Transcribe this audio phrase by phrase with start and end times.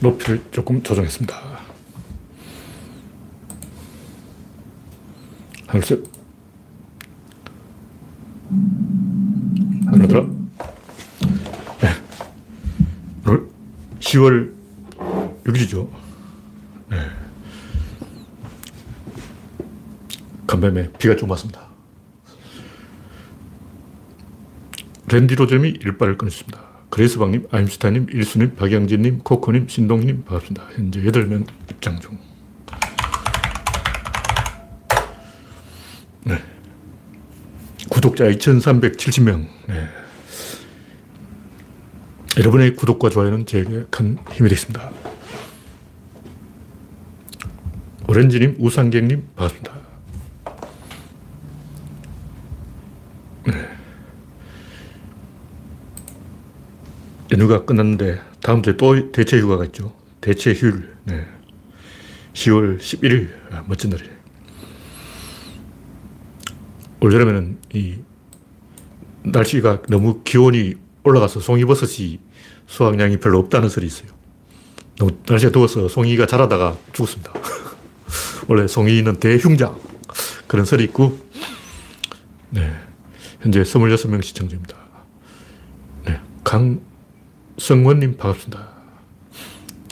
[0.00, 1.36] 높이를 조금 조정했습니다.
[5.66, 6.00] 하나, 셋.
[9.86, 10.22] 하나, 더.
[11.80, 11.88] 네.
[13.26, 13.48] 오늘
[14.00, 14.54] 10월
[15.44, 15.88] 6일이죠.
[16.90, 16.96] 네.
[20.46, 21.66] 간밤에 비가 좀 왔습니다.
[25.08, 26.75] 랜디 로점이 일발을 끊었습니다.
[26.96, 30.66] 그레이스방님, 아임스타님, 일수님, 박영진님, 코코님, 신동님 반갑습니다.
[30.74, 32.16] 현재 8명 입장 중.
[36.24, 36.42] 네.
[37.90, 39.46] 구독자 2370명.
[39.68, 39.88] 네.
[42.38, 44.90] 여러분의 구독과 좋아요는 제게 큰 힘이 되습니다.
[48.08, 49.95] 오렌지님, 우상객님 반갑습니다.
[57.32, 59.92] 연휴가 끝났는데 다음 주에 또 대체 휴가가 있죠.
[60.20, 60.94] 대체 휴일.
[61.04, 61.26] 네.
[62.32, 63.30] 10월 11일.
[63.50, 64.10] 아, 멋진 날이에요.
[67.00, 67.96] 올 여름에는 이
[69.24, 72.20] 날씨가 너무 기온이 올라가서 송이버섯이
[72.66, 74.10] 수확량이 별로 없다는 설이 있어요.
[74.96, 77.32] 너무 날씨가 더워서 송이가 자라다가 죽었습니다.
[78.48, 79.78] 원래 송이는 대흉장.
[80.46, 81.18] 그런 설이 있고,
[82.50, 82.72] 네.
[83.40, 84.76] 현재 26명 시청 중입니다.
[86.04, 86.20] 네.
[86.44, 86.80] 강,
[87.58, 88.68] 성원님 반갑습니다.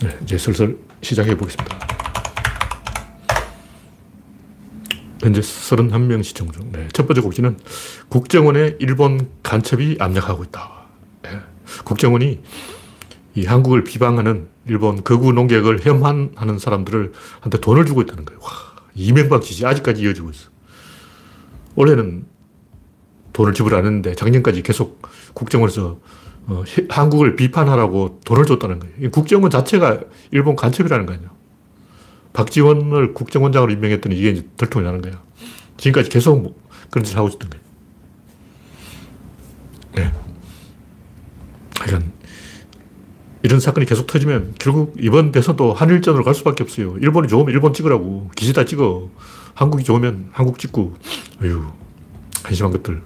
[0.02, 1.78] 네, 이제 슬슬 시작해 보겠습니다.
[5.22, 6.70] 현재 31명 시청 중.
[6.72, 7.58] 네, 첫 번째 곡지는
[8.10, 10.70] 국정원의 일본 간첩이 압력하고 있다.
[11.22, 11.40] 네,
[11.84, 12.42] 국정원이
[13.34, 18.40] 이 한국을 비방하는 일본 거구 농객을 혐한하는 사람들을 한테 돈을 주고 있다는 거예요.
[18.42, 18.50] 와,
[18.94, 20.50] 이명박 지지 아직까지 이어지고 있어.
[21.76, 22.26] 원래는
[23.32, 25.98] 돈을 지불 안 했는데 작년까지 계속 국정원에서
[26.46, 29.10] 어, 한국을 비판하라고 돈을 줬다는 거예요.
[29.10, 30.00] 국정원 자체가
[30.30, 31.22] 일본 간첩이라는 거예요.
[32.32, 35.22] 박지원을 국정원장으로 임명했더니 이게 이제 들통이 나는 거야.
[35.76, 36.54] 지금까지 계속 뭐
[36.90, 37.64] 그런 짓을 하고 있던 거예요.
[39.94, 40.12] 네.
[41.80, 42.10] 그러니까
[43.42, 46.96] 이런 사건이 계속 터지면 결국 이번 대선도 한일전으로 갈 수밖에 없어요.
[47.00, 48.30] 일본이 좋으면 일본 찍으라고.
[48.34, 49.10] 기시다 찍어.
[49.54, 50.96] 한국이 좋으면 한국 찍고.
[51.42, 51.64] 어휴,
[52.42, 53.02] 한심한 것들.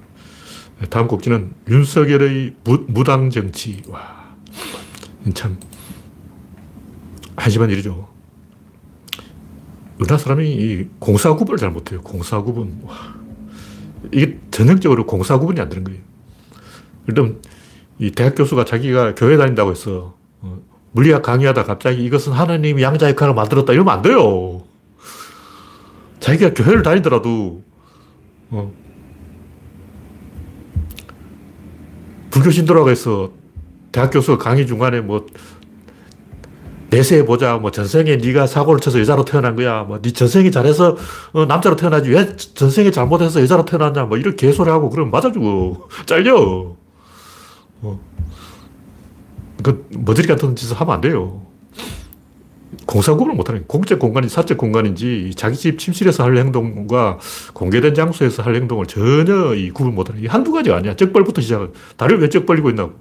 [0.91, 3.83] 다음 곡지는 윤석열의 무, 당 정치.
[3.89, 4.34] 와,
[5.34, 5.59] 참
[7.37, 8.09] 한심한 일이죠.
[9.99, 12.00] 우리나라 사람이 공사 구분을 잘 못해요.
[12.03, 12.81] 공사 구분.
[12.84, 12.94] 와.
[14.12, 16.00] 이게 전형적으로 공사 구분이 안 되는 거예요.
[17.09, 17.41] 일단
[17.99, 20.60] 이 대학 교수가 자기가 교회 다닌다고 해서 어,
[20.93, 24.65] 물리학 강의하다 갑자기 이것은 하나님이 양자의 칼을 만들었다 이러면 안 돼요.
[26.21, 27.65] 자기가 교회를 다니더라도
[28.50, 28.72] 어,
[32.38, 33.32] 불교 신도라고 해서
[33.91, 35.26] 대학 교수 강의 중간에 뭐
[36.88, 40.97] 내세 보자, 뭐 전생에 네가 사고를 쳐서 여자로 태어난 거야, 뭐네 전생이 잘해서
[41.32, 45.88] 어, 남자로 태어나지 왜 전생에 잘못해서 여자로 태어났냐, 뭐 이런 개소리 하고 그러면 맞아 주고
[46.06, 46.77] 잘려.
[47.82, 48.00] 어.
[49.65, 51.43] 그 머저리 같은 짓을 하면 안 돼요.
[52.88, 57.19] 공사 구분을 못하는 공적 공간이 사적 공간인지 자기 집 침실에서 할 행동과
[57.53, 60.97] 공개된 장소에서 할 행동을 전혀 이 구분 못하는 게 한두 가지가 아니야.
[60.97, 61.72] 적벌부터 시작을.
[61.98, 62.94] 다리를 왜쩍 벌리고 있나고.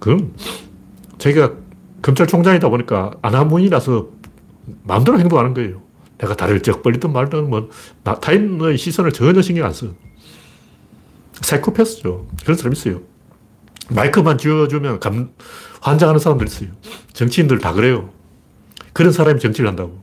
[0.00, 0.34] 그럼
[1.16, 1.54] 자기가
[2.02, 4.06] 검찰총장이다 보니까 안하문이라서
[4.82, 5.80] 마음대로 행동하는 거예요.
[6.18, 7.70] 내가 다리를 쩍 벌리든 말든 뭐
[8.20, 9.86] 타인의 시선을 전혀 신경 안 써.
[11.40, 12.28] 사이코패스죠.
[12.42, 13.00] 그런 사람 있어요.
[13.88, 15.30] 마이크만 쥐어주면 감,
[15.80, 16.68] 환장하는 사람들 있어요.
[17.14, 18.13] 정치인들 다 그래요.
[18.94, 20.02] 그런 사람이 정치를 한다고.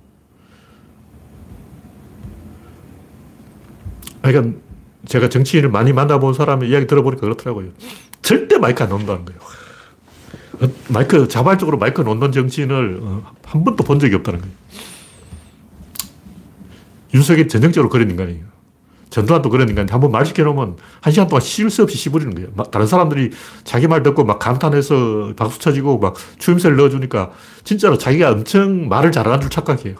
[4.21, 4.59] 그러니까
[5.07, 7.69] 제가 정치인을 많이 만나본 사람의 이야기 들어보니까 그렇더라고요.
[8.21, 9.41] 절대 마이크 안 놓는다는 거예요.
[10.89, 14.55] 마이크, 자발적으로 마이크 놓는 정치인을 어, 한 번도 본 적이 없다는 거예요.
[17.15, 18.45] 윤석이 전형적으로 그런 인간이에요.
[19.11, 22.49] 전두환도 인간인데 한번 말 시켜놓으면 한 시간 동안 쉴 새 없이 씹어리는 거예요.
[22.71, 23.31] 다른 사람들이
[23.63, 27.31] 자기 말 듣고 막 감탄해서 박수 쳐지고 막 추임새를 넣어주니까
[27.63, 29.95] 진짜로 자기가 엄청 말을 잘하는 줄 착각해요.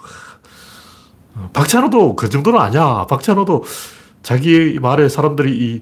[1.35, 3.05] 어, 박찬호도 그 정도는 아니야.
[3.09, 3.65] 박찬호도
[4.23, 5.81] 자기 말에 사람들이 이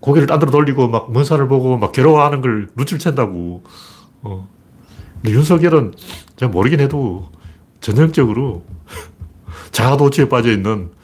[0.00, 3.62] 고개를 딴 데로 돌리고 막먼 산을 보고 막 괴로워하는 걸 눈치를 챈다고.
[4.22, 4.48] 어.
[5.22, 5.94] 근데 윤석열은
[6.36, 7.30] 제가 모르긴 해도
[7.80, 8.64] 전형적으로
[9.70, 10.97] 자아도취에 빠져 있는 뭐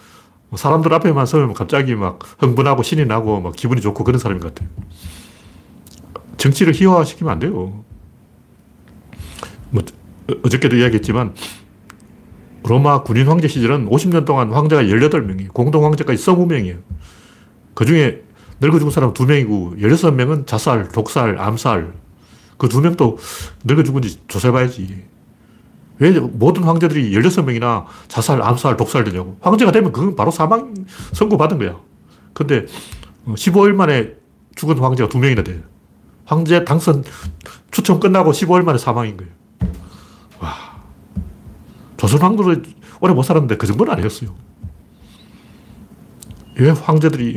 [0.56, 4.70] 사람들 앞에만 서면 갑자기 막 흥분하고 신이 나고 막 기분이 좋고 그런 사람인 것 같아요.
[6.36, 7.84] 정치를 희화화시키면 안 돼요.
[9.70, 9.82] 뭐,
[10.44, 11.34] 어저께도 이야기했지만,
[12.64, 15.52] 로마 군인 황제 시절은 50년 동안 황제가 18명이에요.
[15.52, 16.78] 공동 황제까지 20명이에요.
[17.74, 18.22] 그 중에
[18.60, 21.92] 늙어 죽은 사람 2명이고, 16명은 자살, 독살, 암살.
[22.56, 23.18] 그두 명도
[23.64, 25.04] 늙어 죽은지 조사해봐야지.
[25.98, 29.38] 왜 모든 황제들이 16명이나 자살, 암살, 독살되냐고.
[29.40, 30.74] 황제가 되면 그건 바로 사망
[31.12, 31.76] 선고받은 거야.
[32.32, 32.66] 근데
[33.26, 34.14] 15일 만에
[34.56, 35.62] 죽은 황제가 두 명이나 돼.
[36.24, 37.04] 황제 당선
[37.70, 39.32] 추첨 끝나고 15일 만에 사망인 거예요.
[40.40, 40.54] 와.
[41.96, 42.64] 조선 황들은
[43.00, 44.34] 오래 못 살았는데 그 정도는 아니었어요.
[46.56, 47.34] 왜 황제들이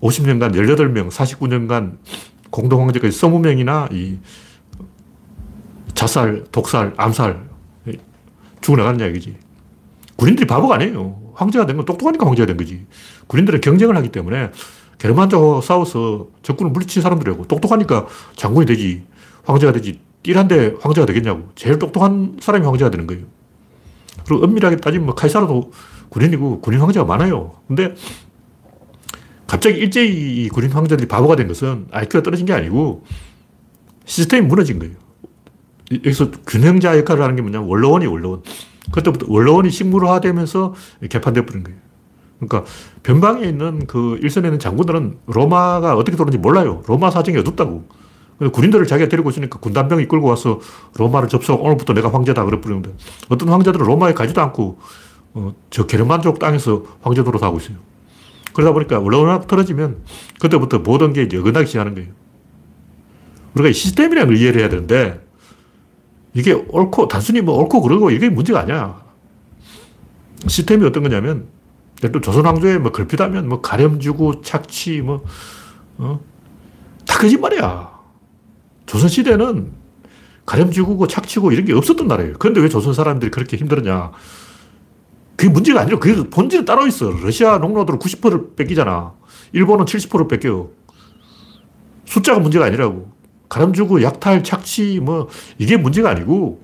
[0.00, 1.98] 50년간 18명, 49년간
[2.50, 4.18] 공동 황제까지 20명이나 이
[5.94, 7.48] 자살, 독살, 암살
[8.60, 9.36] 죽어나가는 이야기지.
[10.16, 11.32] 군인들이 바보가 아니에요.
[11.34, 12.86] 황제가 된 건 똑똑하니까 황제가 된 거지.
[13.28, 14.50] 군인들은 경쟁을 하기 때문에
[14.98, 19.04] 게르만족하고 싸워서 적군을 물리친 사람들이고 똑똑하니까 장군이 되지,
[19.44, 21.50] 황제가 되지, 띠한데 황제가 되겠냐고.
[21.54, 23.24] 제일 똑똑한 사람이 황제가 되는 거예요.
[24.26, 25.70] 그리고 엄밀하게 따지면 뭐 카이사르도
[26.08, 27.54] 군인이고 군인 황제가 많아요.
[27.68, 27.94] 근데
[29.46, 33.04] 갑자기 일제히 군인 황제들이 바보가 된 것은 IQ가 떨어진 게 아니고
[34.04, 34.94] 시스템이 무너진 거예요.
[35.92, 38.42] 여기서 균형자 역할을 하는 게 뭐냐면 원로원이 원로원.
[38.90, 40.74] 그때부터 원로원이 식물화되면서
[41.08, 41.78] 개판되어 버린 거예요.
[42.40, 42.70] 그러니까
[43.02, 46.82] 변방에 있는 그 일선에 있는 장군들은 로마가 어떻게 돌는지 몰라요.
[46.86, 47.88] 로마 사정이 어둡다고.
[48.52, 50.60] 군인들을 자기가 데리고 있으니까 군단병이 끌고 와서
[50.96, 52.94] 로마를 접속, 오늘부터 내가 황제다 그래버리는데
[53.28, 54.78] 어떤 황제들은 로마에 가지도 않고
[55.34, 57.78] 어, 저 게르만족 땅에서 황제 하고 있어요.
[58.52, 60.04] 그러다 보니까 원로원이 떨어지면
[60.40, 62.10] 그때부터 모든 게 이제 어긋나기 시작하는 거예요.
[63.54, 65.20] 우리가 시스템이라는 걸 이해를 해야 되는데
[66.34, 69.02] 이게 옳고, 단순히 뭐 옳고 그러고 이게 문제가 아니야.
[70.46, 71.46] 시스템이 어떤 거냐면,
[72.12, 75.24] 또 조선왕조에 뭐 걸핏하면 뭐 가렴 주고 착취 뭐,
[75.98, 76.20] 어?
[77.06, 77.98] 다 거짓말이야.
[78.86, 79.72] 조선시대는
[80.46, 82.34] 가렴 주고 착취고 이런 게 없었던 나라예요.
[82.38, 84.12] 그런데 왜 조선 사람들이 그렇게 힘들었냐.
[85.36, 87.10] 그게 문제가 아니라 그게 본질은 따로 있어.
[87.10, 89.12] 러시아 농노들은 90%를 뺏기잖아.
[89.52, 90.70] 일본은 70%를 뺏겨요.
[92.06, 93.12] 숫자가 문제가 아니라고.
[93.48, 95.28] 가람주고 약탈, 착취, 뭐,
[95.58, 96.60] 이게 문제가 아니고,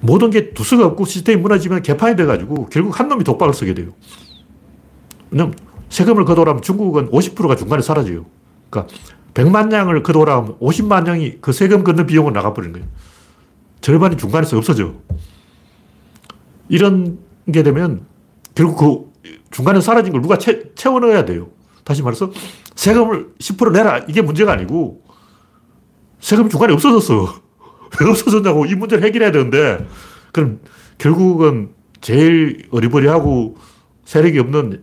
[0.00, 3.90] 모든 게 두서가 없고 시스템이 무너지면 개판이 돼가지고 결국 한 놈이 독박을 쓰게 돼요.
[5.30, 5.54] 왜냐면
[5.88, 8.26] 세금을 거둬라면 중국은 50%가 중간에 사라져요.
[8.70, 8.94] 그러니까
[9.34, 12.86] 100만 양을 거둬라면 50만 양이 그 세금 걷는 비용으로 나가버리는 거예요.
[13.80, 14.94] 절반이 중간에서 없어져.
[16.68, 17.18] 이런
[17.50, 18.06] 게 되면
[18.54, 21.48] 결국 그 중간에 사라진 걸 누가 채, 채워 넣어야 돼요.
[21.88, 22.30] 다시 말해서
[22.74, 24.04] 세금을 10% 내라.
[24.08, 25.00] 이게 문제가 아니고
[26.20, 27.40] 세금이 중간에 없어졌어.
[27.98, 29.86] 왜 없어졌냐고 이 문제를 해결해야 되는데
[30.32, 30.60] 그럼
[30.98, 31.70] 결국은
[32.02, 33.56] 제일 어리버리하고
[34.04, 34.82] 세력이 없는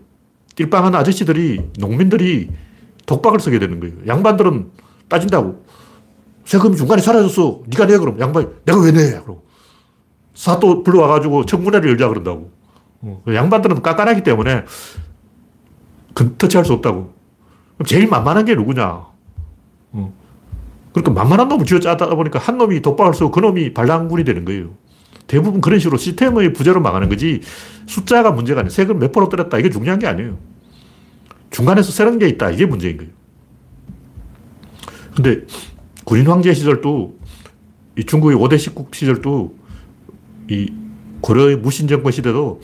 [0.56, 2.50] 띨빵한 아저씨들이 농민들이
[3.06, 3.94] 독박을 쓰게 되는 거예요.
[4.08, 4.72] 양반들은
[5.08, 5.64] 따진다고.
[6.46, 7.62] 세금이 중간에 사라졌어.
[7.68, 9.20] 네가 내 그럼 양반이 내가 왜 내?
[9.22, 9.42] 그럼
[10.34, 12.52] 사또 불러와가지고 청문회를 열자 그런다고.
[13.02, 14.64] 어, 양반들은 깐깐하기 때문에
[16.38, 17.14] 터치할 수 없다고.
[17.78, 19.06] 그럼 제일 만만한 게 누구냐?
[19.92, 20.14] 어.
[20.94, 24.72] 그러니까 만만한 놈을 쥐어 짜다 보니까 한 놈이 독박을 쓰고 그 놈이 반란군이 되는 거예요.
[25.28, 27.42] 대부분 그런 식으로 시스템의 부재로 망하는 거지
[27.88, 28.70] 숫자가 문제가 아니에요.
[28.70, 29.58] 세금 몇 프로 떨었다.
[29.58, 30.38] 이게 중요한 게 아니에요.
[31.50, 32.52] 중간에서 새로운 게 있다.
[32.52, 33.12] 이게 문제인 거예요.
[35.16, 35.46] 근데
[36.04, 37.18] 군인 황제 시절도
[37.98, 39.56] 이 중국의 5대 식국 시절도
[40.50, 40.72] 이
[41.22, 42.62] 고려의 무신 정권 시대도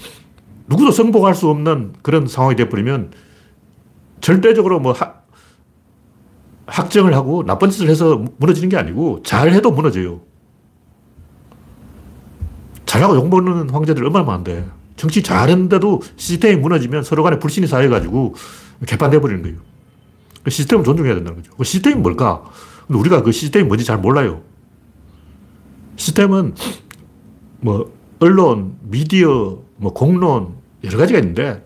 [0.68, 3.12] 누구도 성복할 수 없는 그런 상황이 되어버리면
[4.22, 5.14] 절대적으로 뭐 하,
[6.68, 10.22] 학정을 하고 나쁜 짓을 해서 무너지는 게 아니고 잘해도 무너져요.
[12.86, 14.66] 잘하고 욕먹는 황제들 얼마나 많은데.
[14.96, 18.36] 정치 잘했는데도 시스템이 무너지면 서로 간에 불신이 쌓여가지고
[18.86, 19.58] 개판돼버리는 거예요.
[20.44, 21.56] 그 시스템을 존중해야 된다는 거죠.
[21.56, 22.44] 그 시스템이 뭘까?
[22.88, 24.42] 근데 우리가 그 시스템이 뭔지 잘 몰라요.
[25.96, 26.54] 시스템은
[27.62, 31.66] 뭐 언론, 미디어, 뭐 공론 여러 가지가 있는데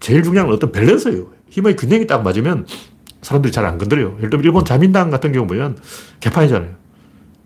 [0.00, 1.33] 제일 중요한 건 어떤 밸런스예요.
[1.54, 2.66] 힘의 균형이 딱 맞으면
[3.22, 4.16] 사람들이 잘 안 건드려요.
[4.18, 5.78] 예를 들면 일본 자민당 같은 경우 보면
[6.20, 6.70] 개판이잖아요.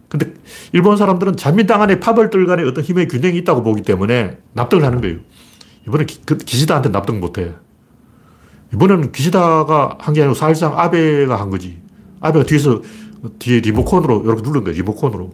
[0.09, 0.33] 근데
[0.73, 5.19] 일본 사람들은 자민당 안에 파벌들 간에 어떤 힘의 균형이 있다고 보기 때문에 납득을 하는 거예요.
[5.87, 7.53] 이번에 기, 그, 시다한테 납득 못 해.
[8.73, 11.79] 이번에는 기시다가 한 게 아니고 사실상 아베가 한 거지.
[12.21, 12.81] 아베가 뒤에서
[13.39, 14.77] 뒤에 리모컨으로 이렇게 누른 거예요.
[14.79, 15.31] 리모컨으로.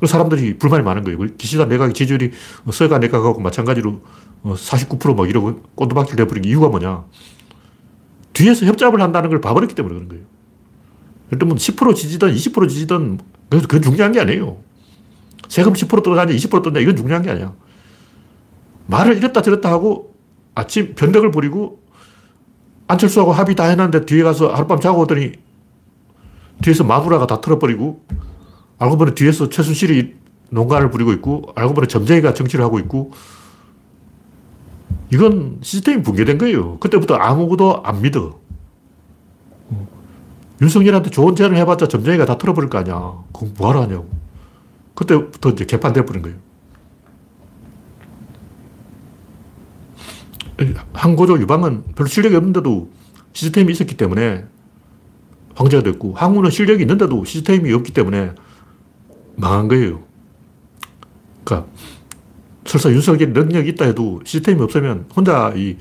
[0.00, 1.18] 그 사람들이 불만이 많은 거예요.
[1.36, 2.30] 기시다 내각의 지지율이
[2.72, 4.00] 서가 내각하고 마찬가지로
[4.44, 7.04] 49%막 이러고 꼰두박질 돼버린 이유가 뭐냐.
[8.40, 10.24] 뒤에서 협잡을 한다는 걸 봐버렸기 때문에 그런 거예요.
[11.30, 13.18] 들면 10% 지지든 20% 지지든
[13.50, 14.56] 그건 중요한 게 아니에요.
[15.48, 17.52] 세금 10% 떨어가냐 20% 떨어냐 이건 중요한 게 아니야.
[18.86, 20.14] 말을 이랬다 저랬다 하고
[20.54, 21.82] 아침 변덕을 부리고
[22.88, 25.32] 안철수하고 합의 다 해놨는데 뒤에 가서 하룻밤 자고 오더니
[26.62, 28.06] 뒤에서 마누라가 다 털어버리고
[28.78, 30.14] 알고 보니 뒤에서 최순실이
[30.48, 33.12] 농간을 부리고 있고 알고 보니 점쟁이가 정치를 하고 있고
[35.12, 36.78] 이건 시스템이 붕괴된 거예요.
[36.78, 38.38] 그때부터 아무도 안 믿어.
[40.60, 42.94] 윤석열한테 좋은 제안을 해봤자 점쟁이가 다 털어버릴 거 아니야.
[43.32, 44.08] 그럼 뭐하러 하냐고.
[44.94, 46.36] 그때부터 이제 개판돼 버린 거예요.
[50.92, 52.90] 항고조 유방은 별로 실력이 없는데도
[53.32, 54.44] 시스템이 있었기 때문에
[55.54, 58.34] 황제가 됐고, 항우는 실력이 있는데도 시스템이 없기 때문에
[59.36, 60.02] 망한 거예요.
[61.44, 61.70] 그러니까
[62.64, 65.76] 설사 윤석열이 능력이 있다 해도 시스템이 없으면 혼자 이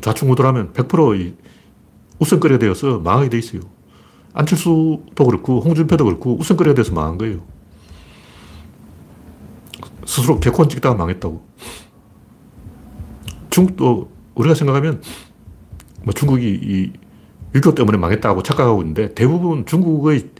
[0.00, 1.34] 좌충우돌하면 100%이
[2.18, 3.60] 우선거리가 되어서 망하게 돼 있어요.
[4.34, 7.40] 안철수도 그렇고 홍준표도 그렇고 우선거리가 돼서 망한 거예요.
[10.06, 11.46] 스스로 개콘 찍다가 망했다고.
[13.50, 15.02] 중국도 우리가 생각하면
[16.02, 16.92] 뭐 중국이 이
[17.54, 20.30] 유교 때문에 망했다고 착각하고 있는데 대부분 중국의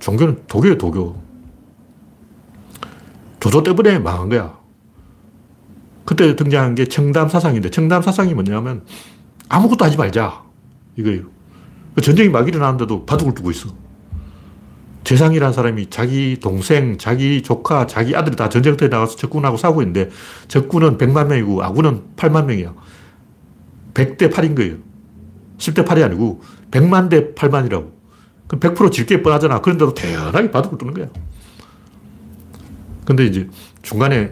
[0.00, 1.22] 종교는 도교예요, 도교.
[3.40, 4.63] 조조 때문에 망한 거야.
[6.04, 8.84] 그때 등장한 게 청담 사상인데 청담 사상이 뭐냐면
[9.48, 10.42] 아무것도 하지 말자.
[10.96, 11.22] 이거예요.
[11.94, 13.68] 그 전쟁이 막 일어나는데도 바둑을 두고 있어.
[15.04, 20.10] 재상이라는 사람이 자기 동생, 자기 조카, 자기 아들이 다 전쟁터에 나가서 적군하고 싸우고 있는데
[20.48, 22.74] 적군은 100만 명이고 아군은 8만 명이야.
[23.92, 24.76] 100대 8인 거예요.
[25.58, 27.92] 10대 8이 아니고 100만 대 8만이라고.
[28.46, 29.60] 그럼 100% 질 게 뻔하잖아.
[29.60, 31.06] 그런데도 태연하게 바둑을 두는 거야.
[33.04, 33.48] 근데 이제
[33.82, 34.30] 중간에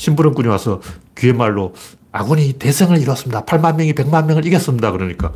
[0.00, 0.80] 심부름꾼이 와서
[1.16, 1.74] 귀의 말로
[2.10, 3.44] 아군이 대성을 이뤘습니다.
[3.44, 4.90] 8만 명이 100만 명을 이겼습니다.
[4.92, 5.32] 그러니까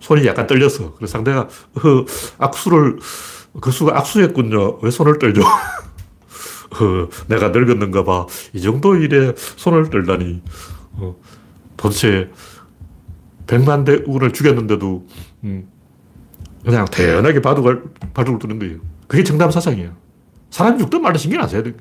[0.00, 0.94] 손이 약간 떨렸어.
[0.94, 2.04] 그래서 상대가 어,
[2.38, 2.98] 악수를
[3.60, 4.80] 그 수가 악수했군요.
[4.82, 5.42] 왜 손을 떨죠?
[5.42, 8.26] 어, 내가 늙었는가 봐.
[8.52, 10.42] 이 정도 일에 손을 떨다니.
[10.94, 11.16] 어,
[11.76, 12.28] 도대체
[13.46, 15.06] 백만 대군을 죽였는데도
[15.44, 15.68] 음,
[16.64, 18.78] 그냥 태연하게 바둑을, 바둑을 두는 거예요.
[19.06, 19.92] 그게 정답 사상이에요.
[20.50, 21.72] 사람이 죽든 말든 신경 안 써야 돼.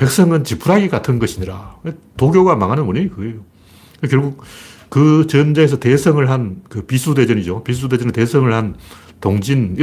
[0.00, 1.76] 백성은 지푸라기 같은 것이니라.
[2.16, 3.40] 도교가 망하는 원인이 그거예요.
[4.10, 4.42] 결국
[4.88, 7.62] 그 전쟁에서 대성을 한 그 비수대전이죠.
[7.64, 8.76] 비수대전에 대성을 한
[9.20, 9.76] 동진,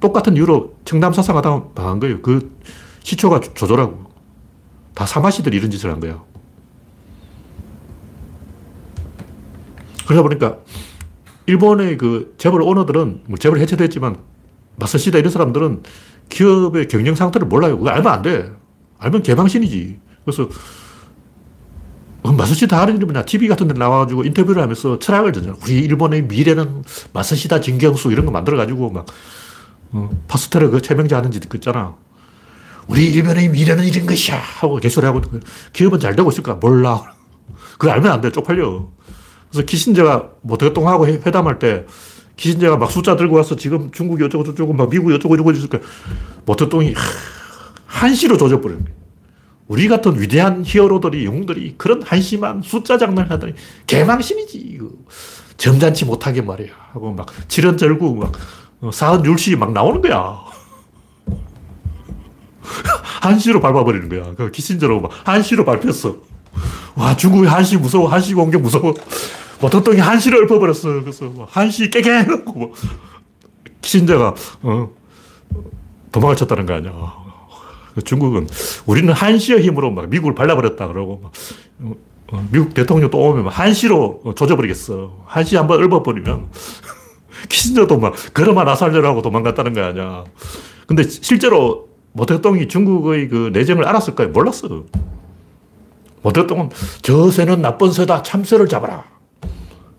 [0.00, 2.22] 똑같은 이유로 청담사상 하다 망한 거예요.
[2.22, 2.56] 그
[3.02, 4.10] 시초가 조조라고.
[4.94, 6.22] 다 사마시들이 이런 짓을 한 거야.
[10.06, 10.56] 그러다 보니까
[11.44, 14.16] 일본의 그 재벌 오너들은 뭐 재벌 해체됐지만
[14.76, 15.82] 마사시다 이런 사람들은
[16.30, 17.76] 기업의 경영 상태를 몰라요.
[17.76, 18.59] 그거 알면 안 돼.
[19.00, 19.98] 알면 개방신이지.
[20.24, 20.48] 그래서
[22.22, 25.56] 마사시다 하는 냐 TV 같은 데 나와가지고 인터뷰를 하면서 철학을 전잖아.
[25.62, 29.06] 우리 일본의 미래는 마사시다 진경수 이런 거 만들어가지고 막
[29.92, 31.96] 어, 파스텔의 그 최명자 하는 짓 있잖아.
[32.86, 34.36] 우리 일본의 미래는 이런 것이야.
[34.36, 35.22] 하고 개소리 하고
[35.72, 36.54] 기업은 잘 되고 있을까?
[36.54, 37.02] 몰라.
[37.78, 38.30] 그거 알면 안 돼.
[38.30, 38.88] 쪽팔려.
[39.50, 41.86] 그래서 키신저가 뭐 대통하고 회담할 때
[42.36, 45.78] 키신저가 막 숫자 들고 와서 지금 중국이 어쩌고 저쩌고 막 미국이 어쩌고 이러고 있으니까
[46.46, 46.94] 모택동이
[47.90, 49.00] 한시로 조져버리는 거예요.
[49.66, 53.54] 우리 같은 위대한 히어로들이, 영웅들이 그런 한심한 숫자 장난을 하더니
[53.86, 54.58] 개망신이지.
[54.58, 54.88] 이거.
[55.56, 56.70] 점잖지 못하게 말이야.
[56.92, 58.32] 하고 막 칠연절구 막
[58.80, 60.40] 어, 사흔율시 막 나오는 거야.
[63.20, 64.34] 한시로 밟아버리는 거야.
[64.36, 66.16] 그 키신저로 막 한시로 밟혔어.
[66.94, 68.08] 와, 중국이 한시 무서워.
[68.08, 68.94] 한시 공격 무서워.
[69.60, 71.00] 모토똥이 뭐 한시를 읊어버렸어.
[71.02, 72.72] 그래서 뭐 한시 깨게 해갖고 뭐
[73.82, 74.90] 키신저가 어,
[76.10, 77.19] 도망을 쳤다는 거 아니야.
[78.02, 78.48] 중국은
[78.86, 81.32] 우리는 한시의 힘으로 막 미국을 발라버렸다 그러고 막
[82.32, 85.24] 어, 미국 대통령 또 오면 한시로 조져버리겠어.
[85.26, 86.48] 한시 한번 읊어버리면
[87.48, 90.24] 키신저도 막 걸어만 나살려라고 도망갔다는 거 아니야.
[90.86, 94.28] 근데 실제로 모택동이 중국의 그 내정을 알았을까요?
[94.28, 94.84] 몰랐어.
[96.22, 96.70] 모택동은
[97.02, 98.22] 저 새는 나쁜 새다.
[98.22, 99.04] 참새를 잡아라.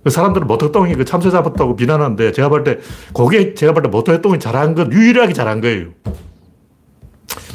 [0.04, 2.80] 그 사람들은 모택동이 그 참새 잡았다고 비난하는데 제가 볼 때
[3.14, 5.90] 그게 제가 볼 때 모택동이 잘한 건 유일하게 잘한 거예요.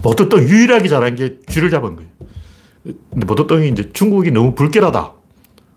[0.07, 2.11] 모택동 유일하게 잘한 게 쥐를 잡은 거예요.
[3.11, 5.13] 근데 모택동이 이제 중국이 너무 불결하다.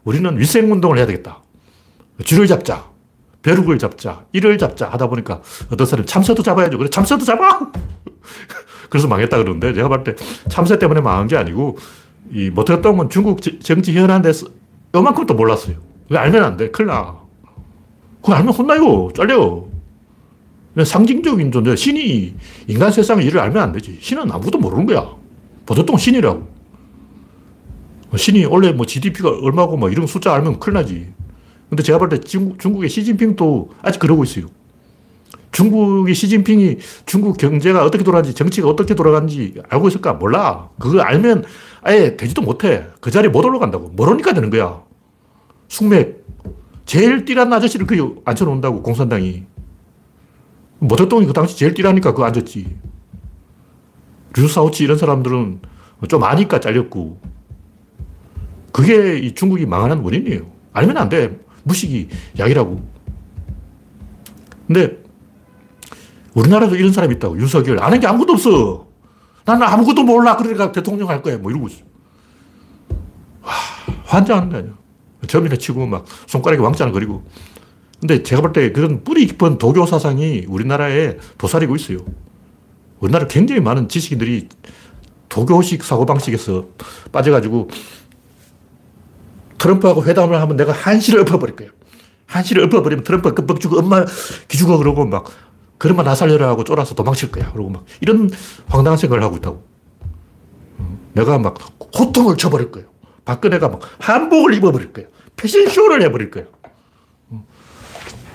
[0.04, 1.42] 우리는 위생운동을 해야 되겠다.
[2.24, 2.90] 쥐를 잡자.
[3.42, 6.78] 벼룩을 잡자, 이를 잡자 하다 보니까 어떤 사람이 참새도 잡아야죠.
[6.78, 7.72] 그래, 참새도 잡아!
[8.90, 10.16] 그래서 망했다 그러는데 제가 봤을 때
[10.50, 11.78] 참새 때문에 망한 게 아니고
[12.32, 14.48] 이 모태똥은 중국 정치 현안에 서
[14.94, 15.78] 요만큼도 몰랐어요.
[16.08, 16.70] 그거 알면 안 돼.
[16.70, 17.16] 큰일 나.
[18.22, 19.10] 그거 알면 혼나요.
[19.16, 19.64] 잘려.
[20.86, 21.76] 상징적인 존재.
[21.76, 22.36] 신이
[22.68, 23.98] 인간 세상의 일을 알면 안 되지.
[24.02, 25.10] 신은 아무도 모르는 거야.
[25.66, 26.48] 보통 신이라고.
[28.16, 31.08] 신이 원래 뭐 GDP가 얼마고 뭐 이런 숫자 알면 큰일 나지.
[31.70, 34.48] 근데 제가 볼 때 중국, 의 시진핑도 아직 그러고 있어요.
[35.52, 40.14] 중국의 시진핑이 중국 경제가 어떻게 돌아가는지, 정치가 어떻게 돌아가는지 알고 있을까?
[40.14, 40.70] 몰라.
[40.80, 41.46] 그거 알면
[41.82, 42.86] 아예 되지도 못해.
[43.02, 43.90] 그 자리에 못 올라간다고.
[43.90, 44.82] 모르니까 되는 거야.
[45.68, 46.26] 숙맥.
[46.86, 49.44] 제일 띠란 아저씨를 그 앉혀놓는다고, 공산당이.
[50.80, 52.76] 모택동이 그 당시 제일 띠라니까 그 앉았지.
[54.36, 55.60] 류사오치 이런 사람들은
[56.08, 57.20] 좀 아니까 잘렸고.
[58.72, 60.50] 그게 이 중국이 망하는 원인이에요.
[60.74, 61.40] 알면 안 돼.
[61.64, 62.82] 무식이 약이라고.
[64.68, 65.04] 근데
[66.34, 67.38] 우리나라도 이런 사람이 있다고.
[67.40, 67.84] 윤석열.
[67.84, 68.88] 아는 게 아무것도 없어.
[69.46, 70.38] 나는 아무것도 몰라.
[70.38, 71.38] 그러니까 대통령 할 거야.
[71.38, 71.84] 뭐 이러고 있어.
[73.42, 73.52] 와,
[74.06, 74.74] 환장하는 거 아니야.
[75.28, 77.24] 점이나 치고 막 손가락에 왕자를 그리고.
[78.00, 82.00] 근데 제가 볼 때 그런 뿌리 깊은 도교 사상이 우리나라에 도사리고 있어요.
[83.00, 84.48] 우리나라 굉장히 많은 지식인들이
[85.28, 86.66] 도교식 사고방식에서
[87.12, 87.70] 빠져가지고
[89.58, 91.72] 트럼프하고 회담을 하면 내가 한시를 엎어버릴 거예요.
[92.26, 94.06] 한시를 엎어버리면 트럼프가 끔뻑 주고 엄마
[94.48, 95.26] 기죽어 그러고 막
[95.78, 97.52] 그러면 나 살려라 하고 쫄아서 도망칠 거야.
[97.52, 98.30] 그러고 막 이런
[98.68, 99.64] 황당한 생각을 하고 있다고.
[101.14, 101.58] 내가 막
[101.98, 102.88] 호통을 쳐버릴 거예요.
[103.26, 105.10] 박근혜가 막 한복을 입어버릴 거예요.
[105.36, 106.48] 패션쇼를 해버릴 거예요.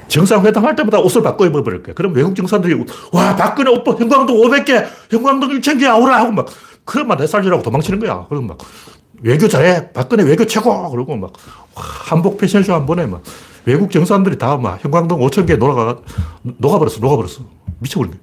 [0.08, 1.94] 정상회담 할 때마다 옷을 바꿔 입어버릴 거예요.
[1.94, 6.46] 그럼 외국 정상들이 와 박근혜 오빠 형광등 500개, 형광등 1000개 아우라 하고 막
[6.84, 8.26] 그러면 내 살리라고 도망치는 거야.
[8.28, 8.58] 그럼 막
[9.22, 9.92] 외교 잘해.
[9.92, 10.90] 박근혜 외교 최고.
[10.90, 11.32] 그러고 막
[11.74, 13.22] 한복 패션쇼 한 번에 막
[13.64, 15.98] 외국 정상들이 다 막 형광등 5천 개 녹아가,
[16.42, 16.98] 녹아버렸어.
[17.00, 17.42] 녹아버렸어.
[17.78, 18.20] 미쳐버린 거야.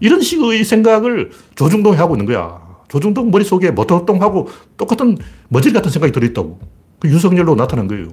[0.00, 2.60] 이런 식의 생각을 조중동이 하고 있는 거야.
[2.88, 6.58] 조중동 머릿속에 모터동하고 똑같은 머질 같은 생각이 들어있다고.
[7.00, 8.08] 그 윤석열로 나타난 거예요.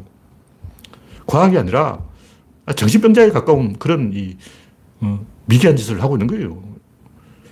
[1.25, 2.00] 과학이 아니라
[2.72, 4.38] 정신병자에 가까운 그런 이,
[5.01, 6.63] 어, 미개한 짓을 하고 있는 거예요.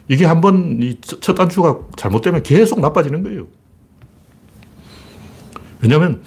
[0.07, 3.47] 이게 한번 첫 단추가 잘못되면 계속 나빠지는 거예요.
[5.81, 6.21] 왜냐하면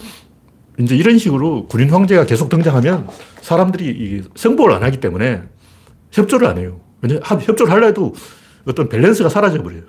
[0.78, 3.08] 이제 이런 식으로 군인 황제가 계속 등장하면
[3.40, 5.42] 사람들이 성보를 안 하기 때문에
[6.10, 6.80] 협조를 안 해요.
[7.02, 8.14] 왜냐 협조를 하려 해도
[8.66, 9.82] 어떤 밸런스가 사라져 버려요.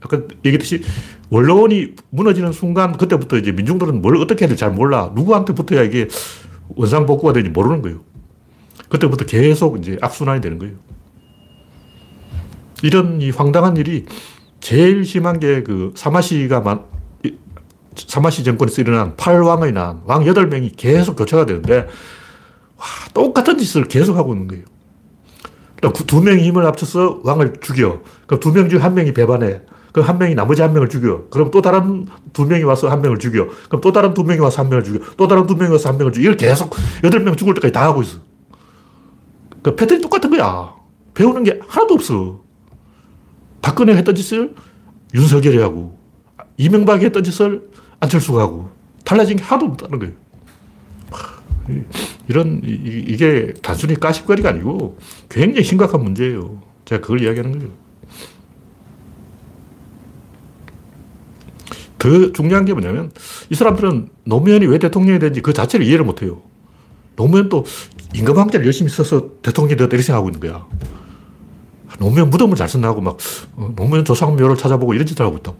[0.00, 0.82] 아까 얘기했듯이
[1.30, 5.10] 원로원이 무너지는 순간 그때부터 이제 민중들은 뭘 어떻게 해야 될지 잘 몰라.
[5.14, 6.08] 누구한테 붙어야 이게
[6.76, 8.04] 원상복구가 되는지 모르는 거예요.
[8.92, 10.74] 그때부터 계속 이제 악순환이 되는 거예요.
[12.82, 14.04] 이런 이 황당한 일이
[14.60, 16.84] 제일 심한 게 그 사마시가 만,
[17.96, 21.86] 사마시 정권에서 일어난 팔왕의 난, 왕 8명이 계속 교체가 되는데,
[22.76, 22.84] 와,
[23.14, 24.64] 똑같은 짓을 계속 하고 있는 거예요.
[26.06, 28.02] 두 명이 힘을 합쳐서 왕을 죽여.
[28.26, 29.62] 그럼 두 명 중 한 명이 배반해.
[29.92, 31.24] 그럼 한 명이 나머지 한 명을 죽여.
[31.30, 33.48] 그럼 또 다른 두 명이 와서 한 명을 죽여.
[33.68, 35.00] 그럼 또 다른 두 명이 와서 한 명을 죽여.
[35.16, 36.22] 또 다른 두 명이 와서 한 명을 죽여.
[36.24, 38.18] 이걸 계속 여덟 명 죽을 때까지 다 하고 있어.
[39.62, 40.74] 그 패턴이 똑같은 거야.
[41.14, 42.42] 배우는 게 하나도 없어.
[43.60, 44.54] 박근혜 했던 짓을
[45.14, 45.98] 윤석열이 하고,
[46.56, 47.70] 이명박이 했던 짓을
[48.00, 48.70] 안철수가 하고,
[49.04, 50.14] 달라진 게 하나도 없다는 거예요.
[52.28, 54.98] 이런, 이 게 단순히 까십거리가 아니고
[55.28, 56.60] 굉장히 심각한 문제예요.
[56.84, 57.72] 제가 그걸 이야기하는 거예요.
[61.98, 63.12] 더 중요한 게 뭐냐면
[63.48, 66.42] 이 사람들은 노무현이 왜 대통령이 되는지 그 자체를 이해를 못 해요.
[67.14, 67.64] 노무현도
[68.14, 70.66] 임금황제를 열심히 써서 대통령이 되었다 이렇게 생각하고 있는 거야.
[71.98, 73.16] 노무현 무덤을 잘 쓴다고 막
[73.56, 75.56] 어, 노무현 조상묘를 찾아보고 이런 짓을 하고 있다고.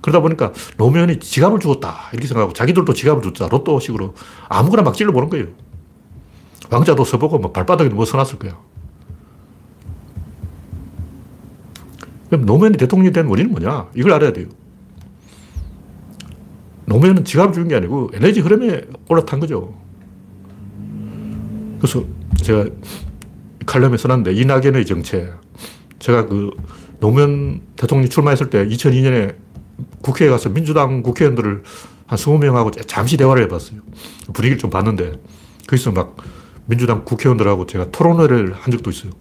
[0.00, 4.14] 그러다 보니까 노무현이 지갑을 주었다 이렇게 생각하고 자기들도 지갑을 줬다 로또식으로
[4.48, 5.46] 아무거나 막 찔러보는 거예요.
[6.70, 8.58] 왕자도 써보고 뭐 발바닥에 뭐 써놨을 거야.
[12.28, 13.88] 그럼 노무현이 대통령이 된 원인은 뭐냐?
[13.94, 14.48] 이걸 알아야 돼요.
[16.86, 19.74] 노무현은 지갑을 주는 게 아니고 에너지 흐름에 올라탄 거죠.
[21.84, 22.02] 그래서
[22.36, 22.64] 제가
[23.66, 25.34] 칼럼에 써놨는데 이낙연의 정책.
[25.98, 26.50] 제가 그
[26.98, 29.36] 노무현 대통령 출마했을 때 2002년에
[30.00, 31.62] 국회에 가서 민주당 국회의원들을
[32.06, 33.80] 한 20명하고 잠시 대화를 해봤어요.
[34.32, 35.20] 분위기를 좀 봤는데
[35.68, 36.16] 거기서 막
[36.64, 39.12] 민주당 국회의원들하고 제가 토론회를 한 적도 있어요.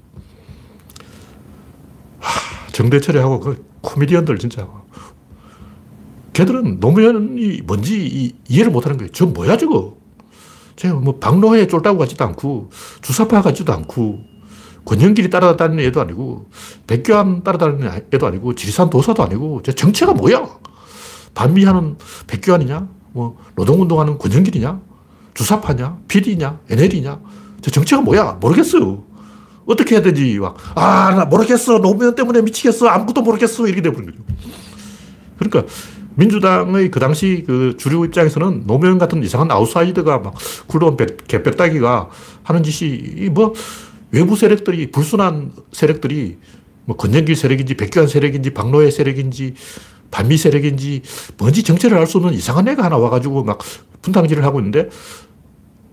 [2.19, 4.69] 하, 정대철이하고 그 코미디언들 진짜.
[6.32, 9.12] 걔들은 노무현이 뭔지 이해를 못하는 거예요.
[9.12, 10.03] 저 뭐야 저거.
[10.75, 12.69] 제가 뭐 박노해 쫄다고 같지도 않고
[13.01, 14.19] 주사파 같지도 않고
[14.86, 16.49] 권영길이 따라다니는 애도 아니고
[16.88, 20.47] 백교환 따라다니는 애도 아니고 지리산 도사도 아니고 제 정체가 뭐야?
[21.33, 22.88] 반미하는 백교환이냐?
[23.13, 24.81] 뭐 노동운동하는 권영길이냐?
[25.33, 25.99] 주사파냐?
[26.07, 26.59] PD냐?
[26.69, 27.19] NL이냐?
[27.62, 28.38] 제 정체가 뭐야?
[28.41, 29.03] 모르겠어요.
[29.65, 30.38] 어떻게 해야 되지?
[30.39, 31.79] 막, 아, 나 모르겠어.
[31.79, 32.88] 노무현 때문에 미치겠어.
[32.88, 33.65] 아무것도 모르겠어.
[33.67, 34.19] 이렇게 돼버린 거죠.
[35.39, 35.73] 그러니까
[36.15, 40.36] 민주당의 그 당시 그 주류 입장에서는 노무현 같은 이상한 아웃사이더가 막
[40.67, 40.97] 굴러온
[41.28, 42.10] 개벽다기가
[42.43, 43.54] 하는 짓이 뭐
[44.12, 46.38] 외부 세력들이 불순한 세력들이
[46.86, 49.56] 뭐 권영길 세력인지 백규환 세력인지 박노해 세력인지
[50.12, 51.02] 반미 세력인지
[51.38, 53.60] 뭔지 정체를 알 수 없는 이상한 애가 하나 와가지고 막
[54.04, 54.89] 분탕질을 하고 있는데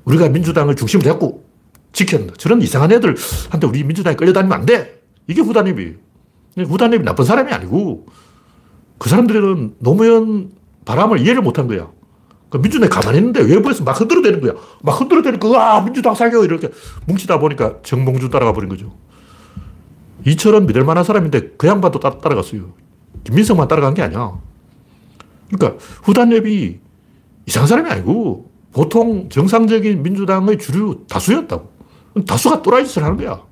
[0.05, 1.45] 우리가 민주당을 중심으로 잡고
[1.93, 2.35] 지켰다.
[2.37, 5.01] 저런 이상한 애들한테 우리 민주당이 끌려다니면 안 돼.
[5.27, 5.95] 이게 후단협이에요.
[6.59, 8.07] 후단협이 나쁜 사람이 아니고
[9.01, 10.51] 그 사람들은 노무현
[10.85, 11.91] 바람을 이해를 못한 거야.
[12.51, 14.53] 그 민주당이 가만히 있는데 외부에서 막 흔들어대는 거야.
[14.83, 16.45] 막 흔들어대니까, 아, 민주당 살려!
[16.45, 16.69] 이렇게
[17.07, 18.93] 뭉치다 보니까 정봉주 따라가 버린 거죠.
[20.27, 22.75] 이처럼 믿을 만한 사람인데 그 양반도 따, 라갔어요
[23.25, 24.39] 김민석만 따라간 게 아니야.
[25.51, 26.79] 그러니까 후단협이
[27.47, 31.73] 이상한 사람이 아니고 보통 정상적인 민주당의 주류 다수였다고.
[32.27, 33.43] 다수가 또라이 짓을 하는 거야.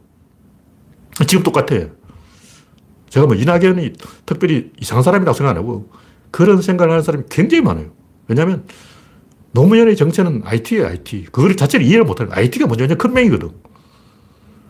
[1.26, 1.97] 지금 똑같아.
[3.08, 3.92] 제가 뭐 이낙연이
[4.26, 5.90] 특별히 이상한 사람이라고 생각 안 하고
[6.30, 7.86] 그런 생각을 하는 사람이 굉장히 많아요.
[8.26, 8.64] 왜냐하면
[9.52, 11.26] 노무현의 정체는 IT예요, IT.
[11.32, 13.50] 그걸 자체를 이해를 못하는 IT가 먼저 큰 맹이거든.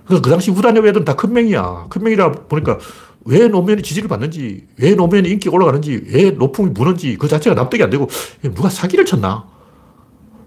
[0.07, 1.87] 그래서 그 당시 후단협 애들은 다 큰 맹이야.
[1.91, 2.79] 큰 맹이라 보니까
[3.25, 7.91] 왜 노무현이 지지를 받는지, 왜 노무현이 인기가 올라가는지, 왜 노풍이 무는지 그 자체가 납득이 안
[7.91, 8.09] 되고
[8.55, 9.47] 누가 사기를 쳤나?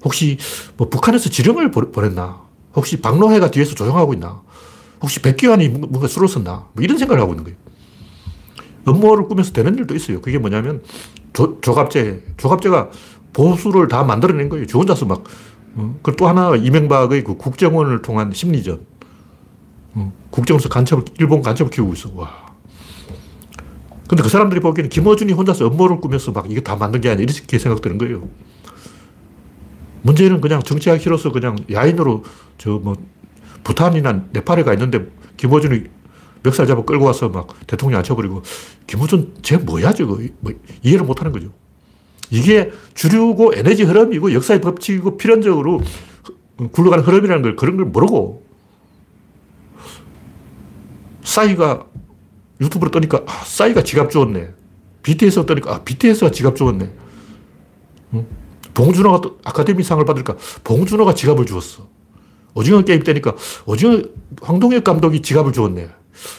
[0.03, 0.37] 혹시
[0.77, 2.41] 뭐 북한에서 지령을 보냈나?
[2.75, 4.41] 혹시 박노해가 뒤에서 조종하고 있나?
[5.01, 6.69] 혹시 백기환이 뭔가 수를 썼나?
[6.73, 7.57] 뭐 이런 생각을 하고 있는 거예요.
[8.87, 10.21] 음모를 꾸며서 되는 일도 있어요.
[10.21, 10.81] 그게 뭐냐면
[11.33, 12.23] 조, 조갑제.
[12.37, 12.89] 조갑제가
[13.33, 14.65] 보수를 다 만들어낸 거예요.
[14.67, 15.23] 저 혼자서 막.
[15.75, 15.95] 어?
[16.01, 18.79] 그또 하나 이명박의 그 국정원을 통한 심리전.
[19.95, 20.13] 어?
[20.31, 22.11] 국정원에서 간첩을, 일본 간첩을 키우고 있어.
[22.15, 22.51] 와.
[24.07, 27.23] 근데 그 사람들이 보기에는 김어준이 혼자서 음모를 꾸며서 막 이게 다 만든 게 아니야.
[27.23, 28.27] 이렇게 생각되는 거예요.
[30.01, 32.23] 문제는 그냥 정치하기 싫어서 그냥 야인으로
[32.57, 32.95] 저 뭐
[33.63, 35.05] 부탄이나 네팔에 가 있는데
[35.37, 35.83] 김어준이
[36.43, 38.41] 멱살 잡아 끌고 와서 막 대통령 앉혀버리고
[38.87, 41.49] 김어준 쟤 뭐야 저거 뭐 이해를 못하는 거죠.
[42.29, 45.81] 이게 주류고 에너지 흐름이고 역사의 법칙이고 필연적으로
[46.71, 48.45] 굴러가는 흐름이라는 걸 그런 걸 모르고
[51.23, 51.85] 싸이가
[52.61, 54.49] 유튜브로 뜨니까 아, 싸이가 지갑 주었네.
[55.03, 56.91] BTS가 뜨니까 아, BTS가 지갑 주었네.
[58.13, 58.27] 응?
[58.73, 61.87] 봉준호가 아카데미상을 받으니까 봉준호가 지갑을 주었어.
[62.53, 64.01] 오징어 게임 때니까 오징어
[64.41, 65.89] 황동혁 감독이 지갑을 주었네.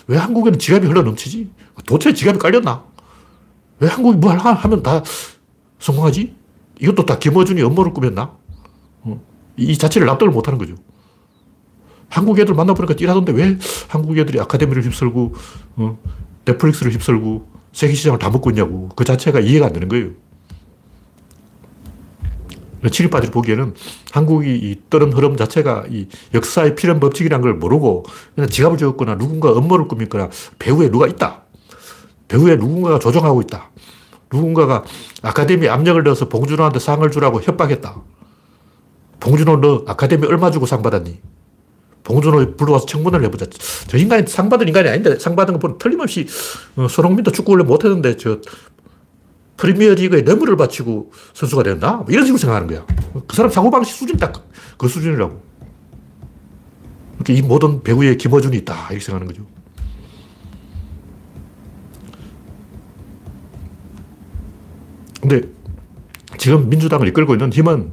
[0.07, 1.51] 왜 한국에는 지갑이 흘러 넘치지?
[1.87, 2.85] 도대체 지갑이 깔렸나?
[3.81, 5.03] 왜 한국이 뭘 하면 다
[5.79, 6.35] 성공하지?
[6.81, 8.37] 이것도 다 김어준이 업무를 꾸몄나?
[9.03, 9.21] 어.
[9.57, 10.75] 이 자체를 납득을 못하는 거죠.
[12.09, 13.59] 한국 애들 만나보니까 찌라던데 왜
[13.89, 15.35] 한국 애들이 아카데미를 휩쓸고
[15.77, 15.99] 어,
[16.45, 20.11] 넷플릭스를 휩쓸고 세계 시장을 다 먹고 있냐고 그 자체가 이해가 안 되는 거예요.
[22.91, 23.75] 친일파들이 보기에는
[24.11, 29.51] 한국이 이 떠는 흐름 자체가 이 역사의 필연 법칙이라는 걸 모르고 그냥 지갑을 줬거나 누군가
[29.51, 31.43] 업무를 꾸미거나 배후에 누가 있다.
[32.29, 33.71] 배후에 누군가가 조종하고 있다.
[34.33, 34.85] 누군가가
[35.23, 38.03] 아카데미 압력을 넣어서 봉준호한테 상을 주라고 협박했다.
[39.21, 41.21] 봉준호 너 아카데미 얼마 주고 상 받았니?
[42.03, 43.47] 봉준호 불러와서 청문회를 해보자.
[43.87, 46.27] 저 인간이 상 받은 인간이 아닌데 상 받은 거 보면 틀림없이
[46.77, 48.39] 어, 손흥민도 축구 원래 못했는데 저
[49.57, 51.97] 프리미어 리그에 뇌물을 바치고 선수가 되었나?
[51.99, 52.87] 뭐 이런 식으로 생각하는 거야.
[53.27, 55.41] 그 사람 사고방식 수준이 딱 그 수준이라고.
[57.15, 58.89] 이렇게 이 모든 배우의 김어준이 있다.
[58.91, 59.47] 이렇게 생각하는 거죠.
[65.21, 65.43] 근데
[66.37, 67.93] 지금 민주당을 이끌고 있는 힘은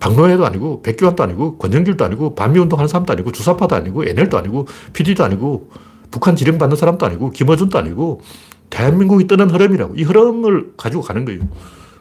[0.00, 5.22] 박노해도 아니고 백규환도 아니고 권영길도 아니고 반미운동 하는 사람도 아니고 주사파도 아니고 NL도 아니고 PD도
[5.22, 5.70] 아니고
[6.10, 8.20] 북한 지령받는 사람도 아니고 김어준도 아니고
[8.70, 9.94] 대한민국이 뜨는 흐름이라고.
[9.96, 11.40] 이 흐름을 가지고 가는 거예요.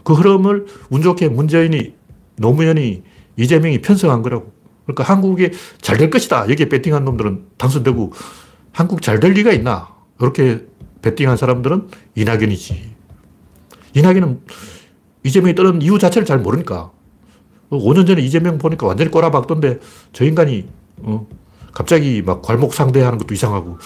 [0.04, 1.94] 그 흐름을 운 좋게 문재인이,
[2.38, 3.04] 노무현이,
[3.38, 4.54] 이재명이 편성한 거라고.
[4.86, 5.52] 그러니까 한국이
[5.82, 6.50] 잘 될 것이다.
[6.50, 8.14] 여기에 배팅한 놈들은 당선되고
[8.72, 9.90] 한국 잘 될 리가 있나.
[10.20, 10.66] 이렇게
[11.02, 12.96] 배팅한 사람들은 이낙연이지.
[13.96, 14.42] 이낙연은
[15.24, 16.92] 이재명이 뜨는 이유 자체를 잘 모르니까.
[17.72, 19.80] 5년 전에 이재명 보니까 완전히 꼬라박던데
[20.14, 21.28] 저 인간이 어,
[21.74, 23.80] 갑자기 막 괄목 상대하는 것도 이상하고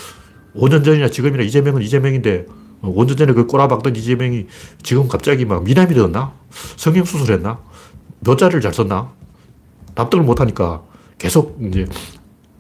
[0.56, 2.46] 5년 전이나 지금이나 이재명은 이재명인데
[2.82, 4.48] 5년 전에 그 꼬라박던 이재명이
[4.84, 6.34] 지금 갑자기 막 미남이 되었나?
[6.78, 7.60] 성형수술했나?
[8.22, 9.12] 묘자를 잘 썼나?
[9.96, 10.84] 납득을 못하니까
[11.18, 11.86] 계속 이제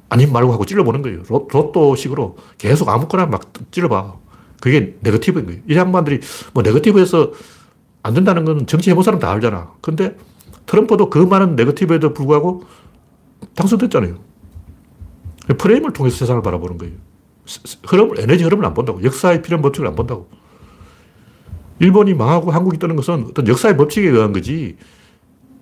[0.10, 1.24] 아님 말고 하고 찔러보는 거예요.
[1.30, 4.16] 로또 식으로 계속 아무거나 막 찔러봐.
[4.60, 5.62] 그게 네거티브인 거예요.
[5.70, 6.20] 이 양반들이
[6.54, 7.32] 뭐 네거티브에서
[8.04, 9.72] 안 된다는 건 정치 해본 사람 다 알잖아.
[9.82, 10.18] 근데
[10.66, 12.64] 트럼프도 그 많은 네거티브에도 불구하고
[13.56, 14.18] 당선됐잖아요.
[15.58, 16.94] 프레임을 통해서 세상을 바라보는 거예요.
[17.86, 19.04] 흐름, 에너지 흐름을 안 본다고.
[19.04, 20.30] 역사의 필연 법칙을 안 본다고.
[21.80, 24.78] 일본이 망하고 한국이 뜨는 것은 어떤 역사의 법칙에 의한 거지.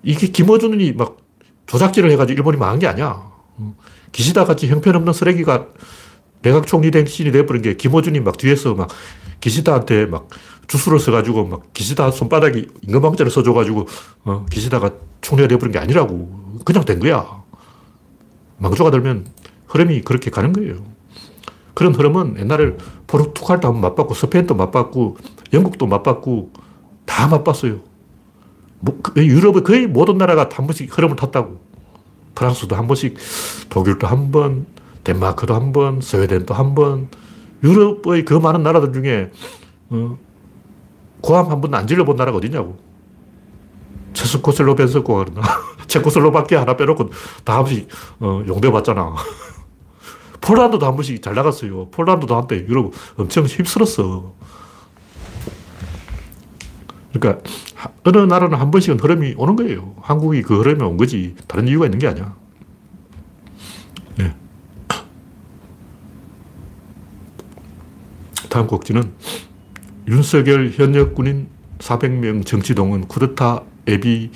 [0.02, 1.16] 이게 김어준이 막
[1.66, 3.30] 조작질을 해가지고 일본이 망한 게 아니야.
[4.12, 5.66] 기시다 같이 형편없는 쓰레기가
[6.42, 8.88] 내각 총리 대신이 돼버린 게 김어준이 막 뒤에서 막
[9.40, 10.28] 기시다한테 막
[10.66, 13.86] 주술을 써가지고 막 기시다 손바닥에 임금방자를 써줘가지고
[14.24, 16.58] 어, 기시다가 총리가 돼버린 게 아니라고.
[16.64, 17.42] 그냥 된 거야.
[18.58, 19.26] 망조가 들면
[19.66, 20.97] 흐름이 그렇게 가는 거예요.
[21.78, 25.16] 그런 흐름은 옛날에 포르투갈도 한번 맛봤고, 스페인도 맛봤고,
[25.52, 26.50] 영국도 맛봤고,
[27.06, 27.78] 다 맛봤어요.
[28.80, 31.60] 뭐, 그, 유럽의 거의 모든 나라가 한 번씩 흐름을 탔다고.
[32.34, 33.16] 프랑스도 한 번씩,
[33.68, 34.66] 독일도 한 번,
[35.04, 37.08] 덴마크도 한 번, 스웨덴도 한 번,
[37.62, 39.30] 유럽의 그 많은 나라들 중에,
[39.90, 40.18] 어,
[41.20, 42.76] 고함 한 번 안 질러본 나라가 어디냐고.
[44.14, 45.46] 체스코슬로벤스코가 그러나.
[45.86, 47.10] 체코슬로바키아 하나 빼놓고
[47.44, 47.88] 다 한 번씩,
[48.18, 49.14] 어, 용대받잖아.
[50.40, 51.88] 폴란드도 한 번씩 잘 나갔어요.
[51.90, 54.34] 폴란드도 한때 유럽 엄청 힘들었어.
[57.12, 57.42] 그러니까
[58.04, 59.94] 어느 나라는 한 번씩은 흐름이 오는 거예요.
[60.02, 61.34] 한국이 그 흐름이 온 거지.
[61.46, 62.34] 다른 이유가 있는 게 아니야.
[64.16, 64.34] 네.
[68.48, 69.12] 다음 곡지는
[70.06, 71.48] 윤석열 현역 군인
[71.78, 74.30] 400명 정치동원 쿠데타 애비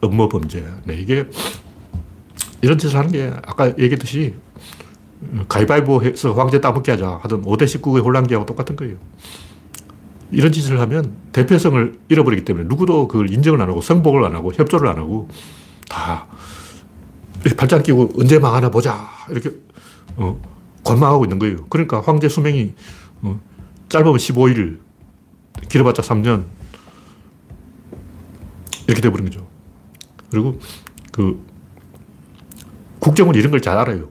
[0.00, 0.64] 업무 범죄.
[0.84, 1.26] 네, 이게
[2.62, 4.34] 이런 짓을 하는 게 아까 얘기했듯이
[5.48, 8.96] 가위바위보 해서 황제 따먹게 하자 하던 5대 19의 혼란기하고 똑같은 거예요.
[10.30, 14.88] 이런 짓을 하면 대표성을 잃어버리기 때문에 누구도 그걸 인정을 안 하고 성복을 안 하고 협조를
[14.88, 15.28] 안 하고
[15.88, 16.26] 다
[17.56, 19.50] 팔짱 끼고 언제 망하나 보자 이렇게
[20.16, 20.40] 어,
[20.84, 21.66] 관망하고 있는 거예요.
[21.68, 22.74] 그러니까 황제 수명이
[23.22, 23.40] 어,
[23.88, 24.78] 짧으면 15일,
[25.68, 26.44] 길어봤자 3년
[28.86, 29.46] 이렇게 돼버린 거죠.
[30.30, 30.58] 그리고
[31.12, 31.44] 그
[33.00, 34.08] 국정은 이런 걸 잘 알아요.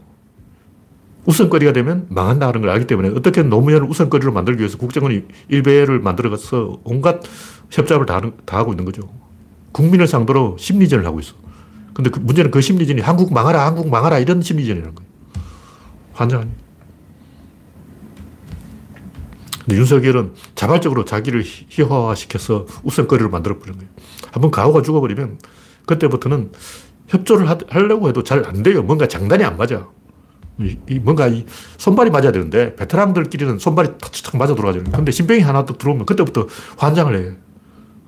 [1.29, 7.21] 우선거리가 되면 망한다는 걸 알기 때문에 어떻게든 노무현을 우선거리로 만들기 위해서 국정원이 일배를 만들어서 온갖
[7.69, 9.03] 협잡을 다, 다 하고 있는 거죠.
[9.71, 11.35] 국민을 상대로 심리전을 하고 있어.
[11.93, 15.09] 근데 그 문제는 그 심리전이 한국 망하라, 한국 망하라 이런 심리전이라는 거예요.
[16.13, 16.57] 환장 아니에요.
[19.65, 23.89] 근데 윤석열은 자발적으로 자기를 희화화시켜서 우선거리를 만들어버린 거예요.
[24.31, 25.37] 한번 가오가 죽어버리면
[25.85, 26.51] 그때부터는
[27.07, 28.81] 협조를 하려고 해도 잘 안 돼요.
[28.81, 29.87] 뭔가 장단이 안 맞아.
[30.59, 31.45] 이, 뭔가 이
[31.77, 34.83] 손발이 맞아야 되는데 베테랑들끼리는 손발이 탁탁 맞아 들어가죠.
[34.91, 37.31] 근데 신병이 하나 또 들어오면 그때부터 환장을 해.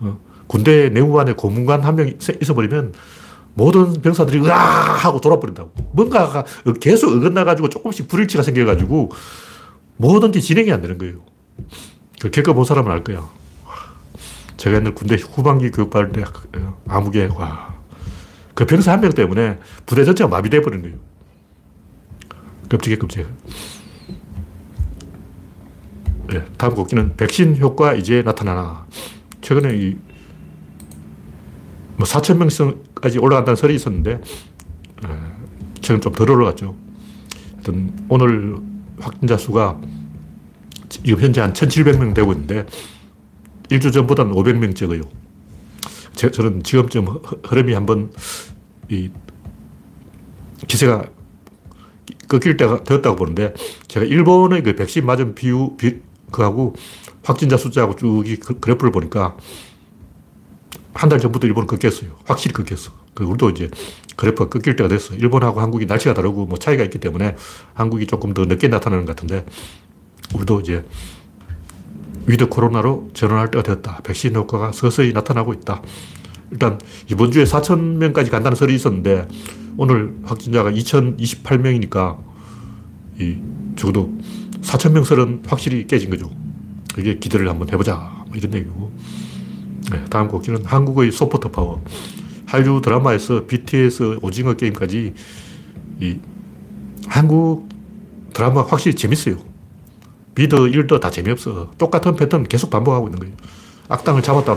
[0.02, 0.20] 어.
[0.48, 2.12] 군대 내무관에 고문관 한 명
[2.42, 2.94] 있어버리면
[3.54, 5.72] 모든 병사들이 으아 하고 돌아버린다고.
[5.94, 6.44] 뭔가가
[6.82, 9.12] 계속 어긋나가지고 조금씩 불일치가 생겨가지고
[9.98, 11.20] 뭐든지 진행이 안 되는 거예요.
[12.20, 13.30] 그 겪어본 사람은 알 거야.
[14.58, 16.24] 제가 옛날 군대 후반기 교육받을 때
[16.88, 17.76] 암흑에, 와.
[18.54, 20.98] 그 병사 한 명 때문에 부대 전체가 마비돼 버린 거예요.
[22.72, 23.26] 끔찍해, 끔찍해.
[26.30, 28.86] 네, 다음 곡기는 백신 효과 이제 나타나나.
[29.42, 29.98] 최근에 이,
[31.98, 34.22] 뭐 4천 명까지 올라간다는 설이 있었는데,
[35.82, 36.78] 최근 좀 덜 올라갔죠.
[37.56, 38.56] 하여튼 오늘
[39.00, 39.82] 확진자 수가
[40.88, 42.66] 지금 현재 한 1,700명 되고 있는데,
[43.70, 45.02] 일주 전보다는 500명 적어요.
[46.14, 47.06] 제, 저는 지금쯤
[47.44, 48.14] 흐름이 한번
[48.90, 49.10] 이
[50.68, 51.06] 기세가
[52.40, 53.54] 꺾일 때가 되었다고 보는데
[53.88, 55.98] 제가 일본의 그 백신 맞은 비유, 비,
[56.32, 56.76] 그하고
[57.24, 59.36] 확진자 숫자하고 쭉 이 그래프를 보니까
[60.94, 62.12] 한 달 전부터 일본은 꺾였어요.
[62.26, 62.92] 확실히 꺾였어.
[63.14, 63.70] 그 우리도 이제
[64.16, 65.14] 그래프가 꺾일 때가 됐어.
[65.16, 67.36] 일본하고 한국이 날씨가 다르고 뭐 차이가 있기 때문에
[67.74, 69.46] 한국이 조금 더 늦게 나타나는 것 같은데
[70.36, 70.86] 우리도 이제
[72.28, 74.02] 위드 코로나로 전환할 때가 되었다.
[74.04, 75.82] 백신 효과가 서서히 나타나고 있다.
[76.52, 79.28] 일단 이번 주에 4천 명까지 간다는 설이 있었는데
[79.78, 82.18] 오늘 확진자가 2,028명이니까
[83.20, 83.38] 이
[83.76, 84.14] 적어도
[84.62, 86.30] 4천 명 설은 확실히 깨진 거죠.
[86.98, 87.98] 이게 기대를 한번 해보자.
[88.28, 88.92] 뭐 이런 얘기고.
[89.92, 91.84] 네, 다음 꼭지는 한국의 소프트 파워.
[92.46, 95.14] 한류 드라마에서 BTS 오징어 게임까지
[96.02, 96.20] 이
[97.08, 97.70] 한국
[98.34, 99.38] 드라마 확실히 재밌어요.
[100.36, 101.72] 미더, 일더 다 재미없어.
[101.78, 103.34] 똑같은 패턴 계속 반복하고 있는 거예요.
[103.90, 104.56] 악당을 잡았다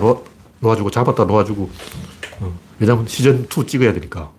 [0.64, 1.70] 놓, 아주고 잡았다 놓아주고.
[2.40, 4.32] 어, 왜냐면 시즌2 찍어야 되니까.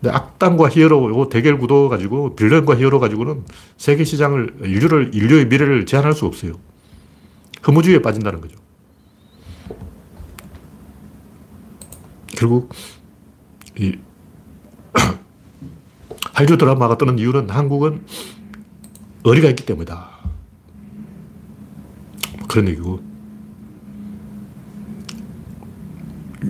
[0.00, 3.44] 근데 악당과 히어로 요 대결 구도 가지고 빌런과 히어로 가지고는
[3.76, 6.54] 세계 시장을 인류를 인류의 미래를 제한할 수 없어요.
[7.66, 8.56] 허무주의에 빠진다는 거죠.
[12.36, 12.70] 결국
[13.78, 13.96] 이
[16.34, 18.04] 한류 드라마가 뜨는 이유는 한국은
[19.22, 20.10] 어리가 있기 때문이다.
[22.48, 23.13] 그런 얘기고.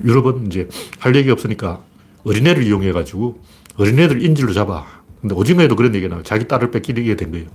[0.05, 1.81] 유럽은 이제 할 얘기 없으니까
[2.25, 3.41] 어린애를 이용해가지고
[3.77, 4.85] 어린애들 인질로 잡아.
[5.21, 6.23] 근데 오징어에도 그런 얘기가 나와요.
[6.23, 7.47] 자기 딸을 뺏기게 된 거예요.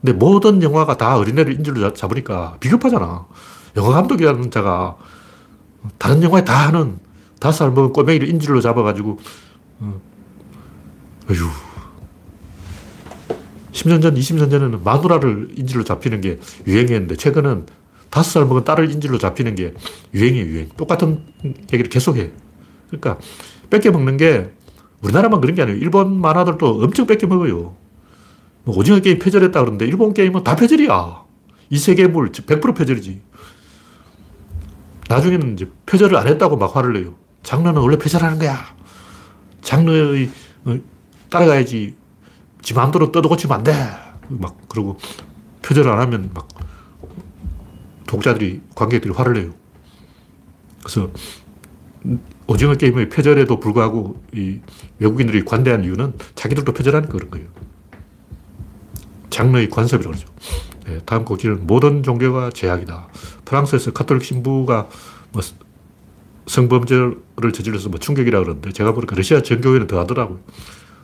[0.00, 3.26] 근데 모든 영화가 다 어린애를 인질로 잡으니까 비겁하잖아.
[3.76, 4.96] 영화 감독이라는 자가
[5.98, 6.98] 다른 영화에 다 하는
[7.40, 9.18] 다섯 살 먹은 꼬맹이를 인질로 잡아가지고,
[9.80, 10.00] 어,
[11.30, 11.48] 어휴.
[13.72, 17.66] 10년 전, 20년 전에는 마누라를 인질로 잡히는 게 유행이었는데, 최근은
[18.10, 19.74] 다섯 살 먹은 딸을 인질로 잡히는 게
[20.14, 20.68] 유행이에요, 유행.
[20.76, 22.30] 똑같은 얘기를 계속해.
[22.88, 23.18] 그러니까
[23.70, 24.50] 뺏겨 먹는 게
[25.02, 25.78] 우리나라만 그런 게 아니에요.
[25.78, 27.76] 일본 만화들도 엄청 뺏겨 먹어요.
[28.64, 31.24] 뭐 오징어 게임 표절했다 그러는데 일본 게임은 다 표절이야.
[31.70, 33.20] 이 세계물 100% 표절이지.
[35.08, 37.14] 나중에는 이제 표절을 안 했다고 막 화를 내요.
[37.42, 38.58] 장르는 원래 표절하는 거야.
[39.62, 40.30] 장르의
[40.64, 40.78] 어,
[41.30, 41.94] 따라가야지.
[42.60, 43.74] 지 마음대로 떠도 고치면 안 돼.
[44.28, 44.98] 막 그러고
[45.62, 46.48] 표절 안 하면 막
[48.08, 49.54] 독자들이, 관객들이 화를 내요.
[50.82, 51.10] 그래서
[52.46, 54.60] 오징어 게임의 표절에도 불구하고 이
[54.98, 57.46] 외국인들이 관대한 이유는 자기들도 표절하는 그런 거예요.
[59.30, 60.32] 장르의 관습이라고 그러죠.
[60.86, 63.08] 네, 다음 곡지는 모든 종교가 죄악이다.
[63.44, 64.88] 프랑스에서 카톨릭 신부가
[65.32, 65.42] 뭐
[66.46, 70.40] 성범죄를 저질러서 뭐 충격이라 그러는데 제가 보니까 러시아 전교회는 더 하더라고요.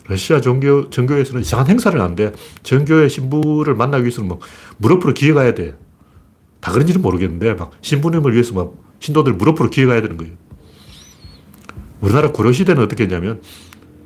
[0.07, 4.41] 러시아 종교, 정교에서는 이상한 행사를 하는데 정교의 신부를 만나기 위해서는 뭐
[4.79, 5.75] 무릎으로 기어가야 돼.
[6.65, 10.33] 다 그런지는 모르겠는데 막 신부님을 위해서 막 신도들 무릎으로 기어가야 되는 거예요.
[12.01, 13.43] 우리나라 고려시대는 어떻게 했냐면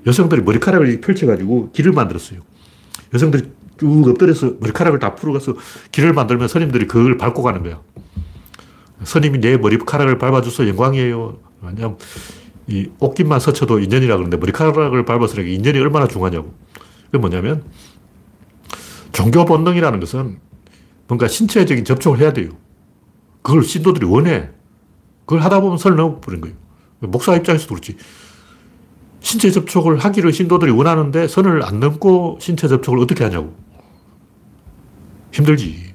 [0.08, 2.40] 여성들이 머리카락을 펼쳐가지고 길을 만들었어요.
[3.14, 3.44] 여성들이
[3.78, 5.54] 쭉 엎드려서 머리카락을 다 풀어가서
[5.92, 7.80] 길을 만들면 스님들이 그걸 밟고 가는 거야.
[9.04, 11.38] 스님이 내 머리카락을 밟아줘서 영광이에요.
[11.62, 11.96] 왜냐면
[12.66, 16.52] 이 옷깃만 서쳐도 인연이라 그러는데 머리카락을 밟아서 인연이 얼마나 중요하냐고.
[17.06, 17.62] 그게 뭐냐면
[19.12, 20.47] 종교 본능이라는 것은
[21.08, 22.50] 뭔가 신체적인 접촉을 해야 돼요.
[23.42, 24.50] 그걸 신도들이 원해.
[25.24, 26.56] 그걸 하다 보면 선 넘어버린 거예요.
[27.00, 27.96] 목사 입장에서도 그렇지.
[29.20, 33.54] 신체 접촉을 하기를 신도들이 원하는데 선을 안 넘고 신체 접촉을 어떻게 하냐고.
[35.32, 35.94] 힘들지.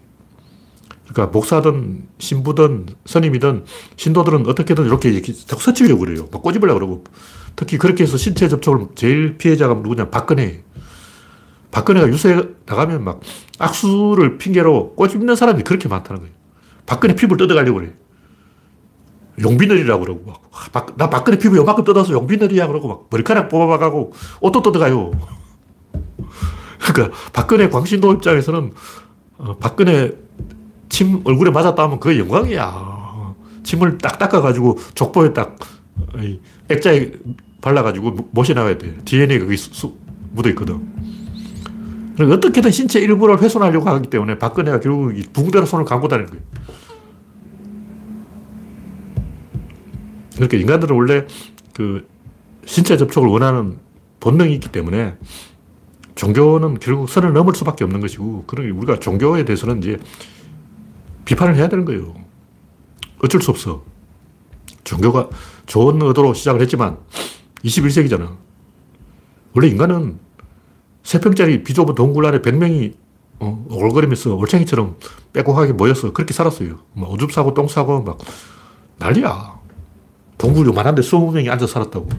[1.08, 3.66] 그러니까 목사든 신부든 스님이든
[3.98, 6.28] 신도들은 어떻게든 이렇게 자꾸 서치려고 그래요.
[6.32, 7.04] 막 꼬집으려고 그러고.
[7.56, 10.10] 특히 그렇게 해서 신체 접촉을 제일 피해자가 누구냐.
[10.10, 10.64] 박근혜.
[11.74, 13.20] 박근혜가 유세 나가면 막
[13.58, 16.34] 악수를 핑계로 꼬집는 사람이 그렇게 많다는 거예요.
[16.86, 17.94] 박근혜 피부를 뜯어가려고 그래.
[19.42, 20.34] 용비늘이라고 그러고
[20.72, 25.12] 막, 나 박근혜 피부 요만큼 뜯어서 용비늘이야 그러고 막 머리카락 뽑아가고 옷도 뜯어가요.
[26.94, 28.72] 그러니까 박근혜 광신도 입장에서는
[29.40, 30.14] 어, 박근혜
[30.90, 33.34] 침 얼굴에 맞았다 하면 그게 영광이야.
[33.64, 35.58] 침을 딱 닦아가지고 족보에 딱
[36.70, 37.14] 액자에
[37.62, 38.96] 발라가지고 못이 나가야 돼.
[39.06, 39.58] DNA 거기
[40.34, 41.23] 묻어 있거든.
[42.20, 46.44] 어떻게든 신체 일부를 훼손하려고 하기 때문에 박근혜가 결국 붕대로 손을 감고 다니는 거예요.
[50.36, 51.26] 그러니까 인간들은 원래
[51.74, 52.08] 그
[52.66, 53.78] 신체 접촉을 원하는
[54.20, 55.16] 본능이 있기 때문에
[56.16, 60.00] 종교는 결국 선을 넘을 수밖에 없는 것이고, 그러니 우리가 종교에 대해서는 이제
[61.26, 62.14] 비판을 해야 되는 거예요.
[63.24, 63.84] 어쩔 수 없어.
[64.84, 65.30] 종교가
[65.66, 66.98] 좋은 의도로 시작을 했지만
[67.64, 68.38] 21세기잖아.
[69.54, 70.20] 원래 인간은
[71.04, 72.94] 3평짜리 비좁은 동굴 안에 100명이
[73.40, 74.98] 어, 오글거리면서 올챙이처럼
[75.34, 76.80] 빼곡하게 모여서 그렇게 살았어요.
[76.94, 78.18] 뭐 오줌 싸고 똥 싸고 막
[78.98, 79.60] 난리야.
[80.38, 82.10] 동굴 요만한데 20명이 앉아 살았다고.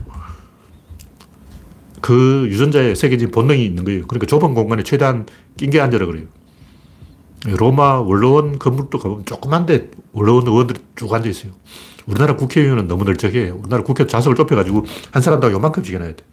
[2.01, 4.07] 그 유전자에 새겨진 본능이 있는 거예요.
[4.07, 6.27] 그러니까 좁은 공간에 최대한 낑겨 앉으라 그래요.
[7.47, 11.53] 로마 원로원 건물도 가보면 조그만데 원로원 의원들이 쭉 앉아 있어요.
[12.07, 13.51] 우리나라 국회의원은 너무 넓적해.
[13.51, 16.25] 우리나라 국회 좌석을 좁혀가지고 한 사람당 요만큼씩 해놔야 돼.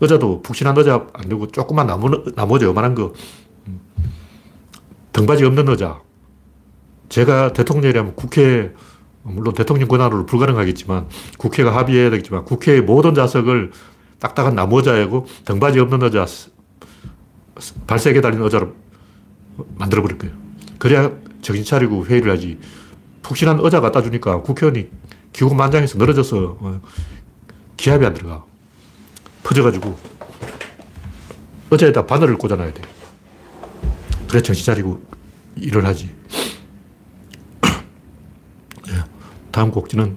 [0.00, 2.10] 의자도 푹신한 의자 안 되고 조그만 나무,
[2.54, 3.12] 의자 요만한 거.
[3.66, 3.80] 음.
[5.12, 6.00] 등받이 없는 의자.
[7.08, 8.72] 제가 대통령이라면 국회,
[9.22, 13.72] 물론 대통령 권한으로 불가능하겠지만 국회가 합의해야 되겠지만 국회의 모든 좌석을
[14.18, 16.26] 딱딱한 나무 의자이고 등받이 없는 의자,
[17.86, 18.74] 발세개 달린 의자로
[19.76, 20.34] 만들어버릴 거예요.
[20.78, 21.10] 그래야
[21.42, 22.58] 정신 차리고 회의를 하지.
[23.22, 24.88] 푹신한 의자 갖다 주니까 국회의원이
[25.32, 26.80] 기고만장해서 늘어져서 어,
[27.76, 28.45] 기합이 안 들어가.
[29.46, 29.96] 퍼져가지고
[31.70, 32.82] 의자에다 바늘을 꽂아놔야 돼.
[34.28, 35.00] 그래 정신 차리고
[35.54, 36.12] 일을 하지.
[38.90, 39.04] 예,
[39.52, 40.16] 다음 곡지는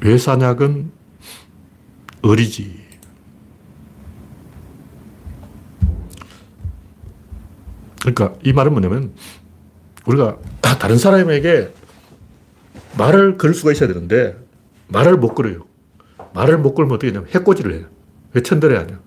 [0.00, 0.90] 외사약은
[2.22, 2.80] 어리지.
[8.00, 9.12] 그러니까 이 말은 뭐냐면
[10.06, 10.38] 우리가
[10.80, 11.74] 다른 사람에게
[12.96, 14.34] 말을 걸 수가 있어야 되는데
[14.88, 15.69] 말을 못 걸어요.
[16.34, 17.86] 말을 못 걸면 어떻게 하냐면 해코지를 해요.
[18.32, 19.00] 왜 천들에 하냐.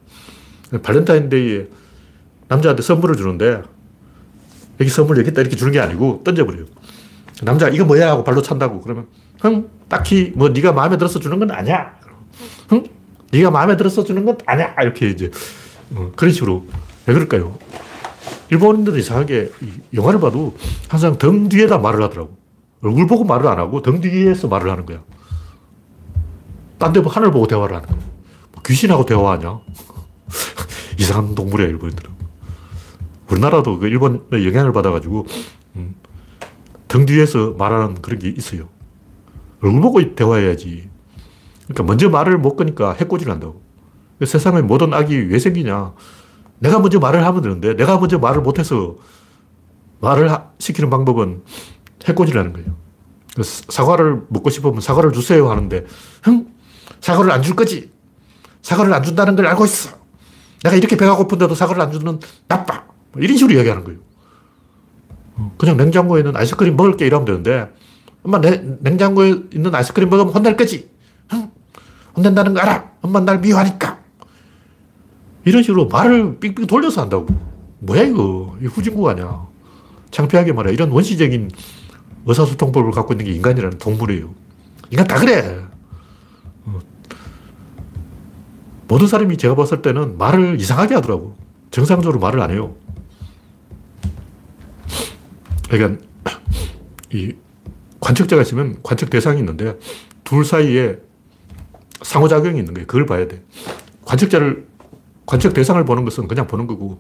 [0.82, 1.68] 발렌타인데이에
[2.48, 3.62] 남자한테 선물을 주는데
[4.80, 6.66] 여기 선물 여기 있다 이렇게 주는 게 아니고 던져버려요.
[7.44, 9.08] 남자가 이거 뭐야 하고 발로 찬다고 그러면
[9.40, 11.94] 흥 딱히 뭐 네가 마음에 들어서 주는 건 아니야.
[12.70, 12.86] 흥
[13.32, 15.32] 네가 마음에 들어서 주는 건 아니야 이렇게 이제
[15.96, 16.66] 어, 그런 식으로
[17.06, 17.58] 왜 그럴까요?
[18.50, 19.52] 일본인들은 이상하게
[19.94, 20.56] 영화를 봐도
[20.88, 22.38] 항상 등 뒤에다 말을 하더라고.
[22.82, 25.02] 얼굴 보고 말을 안 하고 등 뒤에서 말을 하는 거야.
[26.78, 28.00] 딴데 하늘 보고 대화를 하는 거야.
[28.52, 29.60] 뭐 귀신하고 대화하냐?
[31.00, 32.12] 이상한 동물이야, 일본인들은.
[33.30, 35.26] 우리나라도 그 일본의 영향을 받아가지고,
[35.76, 35.96] 음,
[36.88, 38.70] 등 뒤에서 말하는 그런 게 있어요.
[39.62, 40.90] 얼굴 보고 대화해야지.
[41.64, 43.62] 그러니까 먼저 말을 못 거니까 해코지를 한다고.
[44.24, 45.94] 세상의 모든 악이 왜 생기냐?
[46.60, 48.96] 내가 먼저 말을 하면 되는데 내가 먼저 말을 못해서
[50.00, 50.30] 말을
[50.60, 51.44] 시키는 방법은
[52.06, 52.76] 해코지를 하는 거예요.
[53.42, 55.86] 사과를 먹고 싶으면 사과를 주세요 하는데
[56.22, 56.53] 흥
[57.02, 57.92] 사과를 안 줄 거지.
[58.62, 59.92] 사과를 안 준다는 걸 알고 있어.
[60.64, 62.86] 내가 이렇게 배가 고픈데도 사과를 안 주는 나빠.
[63.12, 64.00] 뭐 이런 식으로 이야기하는 거예요.
[65.36, 67.70] 어, 그냥 냉장고에 있는 아이스크림 먹을 게 이러면 되는데
[68.24, 70.90] 엄마 내 냉장고에 있는 아이스크림 먹으면 혼날 거지.
[71.30, 71.52] 흥
[72.16, 72.92] 혼낸다는 거 알아.
[73.02, 74.00] 엄마 날 미워하니까.
[75.46, 77.28] 이런 식으로 말을 삑삑 돌려서 한다고.
[77.80, 78.56] 뭐야, 이거.
[78.62, 79.46] 이 후진국 아니야.
[80.12, 80.72] 창피하게 말해.
[80.72, 81.52] 이런 원시적인
[82.26, 84.34] 의사소통법을 갖고 있는 게 인간이라는 동물이에요.
[84.92, 85.66] 인간 다 그래.
[86.66, 86.80] 어.
[88.94, 91.36] 모든 사람이 제가 봤을 때는 말을 이상하게 하더라고.
[91.72, 92.76] 정상적으로 말을 안 해요.
[95.68, 96.04] 그러니까
[97.12, 97.34] 이
[98.00, 99.80] 관측자가 있으면 관측 대상이 있는데
[100.24, 101.00] 둘 사이에
[102.04, 102.86] 상호작용이 있는 거예요.
[102.86, 103.42] 그걸 봐야 돼.
[104.06, 104.68] 관측자를,
[105.26, 107.00] 관측 대상을 보는 것은 그냥 보는 거고,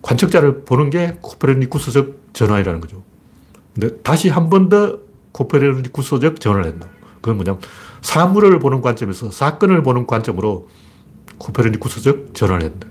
[0.00, 3.02] 관측자를 보는 게 코페르니쿠스적 전환이라는 거죠.
[3.74, 5.00] 근데 다시 한 번 더
[5.32, 6.86] 코페르니쿠스적 전환을 했나.
[7.16, 7.60] 그건 뭐냐면,
[8.00, 10.68] 사물을 보는 관점에서 사건을 보는 관점으로
[11.40, 12.86] 코페르니쿠스 적 전환을 했다.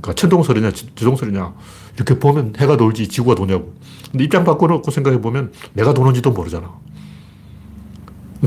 [0.00, 1.54] 그러니까 천동설이냐, 지동설이냐,
[1.96, 3.74] 이렇게 보면 해가 돌지 지구가 도냐고.
[4.10, 6.72] 근데 입장 바꿔놓고 생각해 보면 내가 도는지도 모르잖아.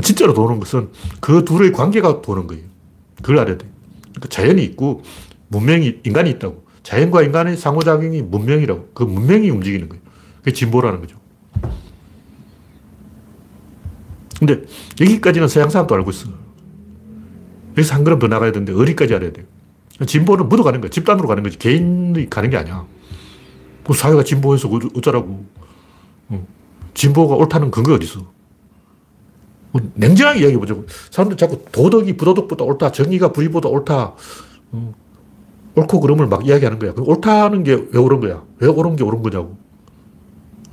[0.02, 2.64] 진짜로 도는 것은 그 둘의 관계가 도는 거예요.
[3.16, 3.66] 그걸 알아야 돼.
[4.10, 5.02] 그러니까 자연이 있고
[5.48, 6.64] 문명이, 인간이 있다고.
[6.82, 8.90] 자연과 인간의 상호작용이 문명이라고.
[8.94, 10.02] 그 문명이 움직이는 거예요.
[10.38, 11.16] 그게 진보라는 거죠.
[14.38, 14.62] 근데
[15.00, 16.41] 여기까지는 서양 사람도 알고 있어.
[17.72, 19.46] 여기서 한 걸음 더 나가야 되는데 어디까지 알아야 돼요?
[20.06, 20.90] 진보는 묻어가는 거야.
[20.90, 21.58] 집단으로 가는 거지.
[21.58, 22.84] 개인이 가는 게 아니야.
[23.84, 25.44] 뭐 사회가 진보해서 어쩌라고.
[26.94, 28.20] 진보가 옳다는 근거가 어디 있어?
[29.70, 30.86] 뭐 냉정하게 이야기해보자고.
[31.10, 34.12] 사람들 자꾸 도덕이 부도덕보다 옳다, 정의가 불의보다 옳다,
[34.72, 34.94] 어,
[35.74, 36.92] 옳고 그름을 막 이야기하는 거야.
[36.92, 38.42] 그럼 옳다는 게 왜 옳은 거야?
[38.58, 39.56] 왜 옳은 게 옳은 거냐고.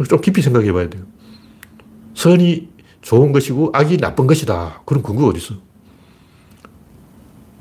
[0.10, 1.04] 좀 깊이 생각해 봐야 돼요.
[2.16, 2.70] 선이
[3.02, 4.82] 좋은 것이고 악이 나쁜 것이다.
[4.86, 5.56] 그럼 근거가 어디 있어?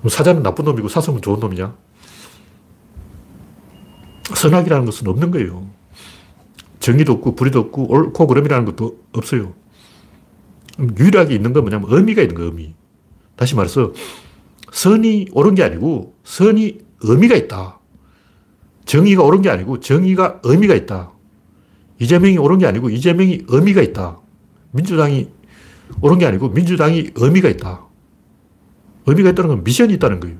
[0.06, 1.74] 사자는 나쁜 놈이고 사슴은 좋은 놈이냐?
[4.34, 5.68] 선악이라는 것은 없는 거예요.
[6.80, 9.54] 정의도 없고 불의도 없고 옳고 그름이라는 것도 없어요.
[10.78, 12.74] 유일하게 있는 건 뭐냐면 의미가 있는 거 의미.
[13.36, 13.92] 다시 말해서
[14.72, 17.78] 선이 옳은 게 아니고 선이 의미가 있다.
[18.84, 21.12] 정의가 옳은 게 아니고 정의가 의미가 있다.
[22.00, 24.18] 이재명이 옳은 게 아니고 이재명이 의미가 있다.
[24.70, 25.28] 민주당이
[26.00, 27.87] 옳은 게 아니고 민주당이 의미가 있다.
[29.08, 30.36] 의미가 있다는 건 미션이 있다는 거예요.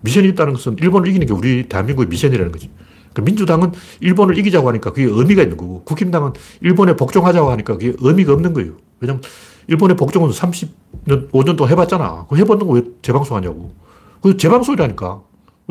[0.00, 2.70] 미션이 있다는 것은 일본을 이기는 게 우리 대한민국의 미션이라는 거지.
[3.12, 6.32] 그러니까 민주당은 일본을 이기자고 하니까 그게 의미가 있는 거고 국힘당은
[6.62, 8.72] 일본에 복종하자고 하니까 그게 의미가 없는 거예요.
[9.00, 9.22] 왜냐면
[9.68, 12.26] 일본의 복종은 30년, 5년 동안 해봤잖아.
[12.28, 13.74] 그 해봤는 거 왜 재방송하냐고.
[14.22, 15.22] 그 재방송이라니까.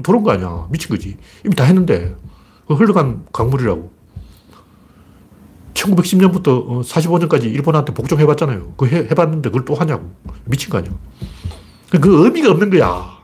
[0.04, 0.68] 도는 거 아니야.
[0.72, 1.18] 미친 거지.
[1.46, 2.16] 이미 다 했는데.
[2.68, 3.92] 그 흘러간 강물이라고.
[5.74, 8.74] 1910년부터 45년까지 일본한테 복종해봤잖아요.
[8.78, 10.12] 그 해, 해봤는데 그걸 또 하냐고.
[10.46, 10.94] 미친 거 아니야.
[12.00, 13.20] 그 의미가 없는 거야.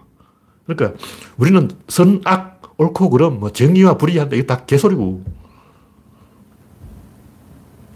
[0.65, 0.99] 그러니까
[1.37, 4.35] 우리는 선, 악, 옳고 그름, 뭐 정의와 불의 한다.
[4.35, 5.23] 이게 다 개소리고.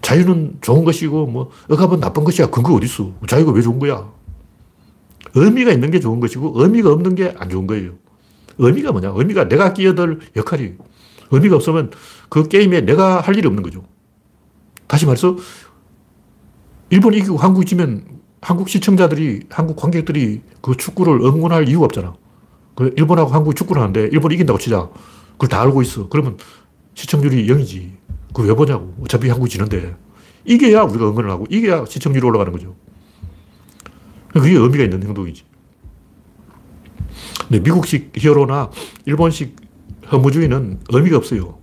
[0.01, 2.47] 자유는 좋은 것이고, 뭐, 억압은 나쁜 것이야.
[2.49, 3.13] 근거 어딨어?
[3.28, 4.09] 자유가 왜 좋은 거야?
[5.36, 7.93] 의미가 있는 게 좋은 것이고, 의미가 없는 게 안 좋은 거예요.
[8.57, 9.13] 의미가 뭐냐?
[9.15, 10.74] 의미가 내가 끼어들 역할이
[11.30, 11.91] 의미가 없으면
[12.30, 13.84] 그 게임에 내가 할 일이 없는 거죠.
[14.88, 15.38] 다시 말해서,
[16.89, 18.03] 일본이 이기고 한국이 지면
[18.42, 22.16] 한국 시청자들이, 한국 관객들이 그 축구를 응원할 이유가 없잖아.
[22.76, 24.89] 그 일본하고 한국이 축구를 하는데 일본이 이긴다고 치자.
[25.34, 26.10] 그걸 다 알고 있어.
[26.10, 26.38] 그러면
[26.96, 27.92] 시청률이 0이지.
[28.28, 28.96] 그걸 왜 보냐고.
[29.02, 29.96] 어차피 한국이 지는데.
[30.46, 32.76] 이겨야 우리가 응원을 하고, 이겨야 시청률이 올라가는 거죠.
[34.30, 35.44] 그게 의미가 있는 행동이지.
[37.48, 38.72] 근데 미국식 히어로나
[39.06, 39.56] 일본식
[40.12, 41.60] 허무주의는 의미가 없어요.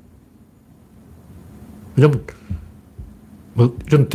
[1.96, 2.24] 왜냐면,
[3.54, 4.08] 뭐, 이런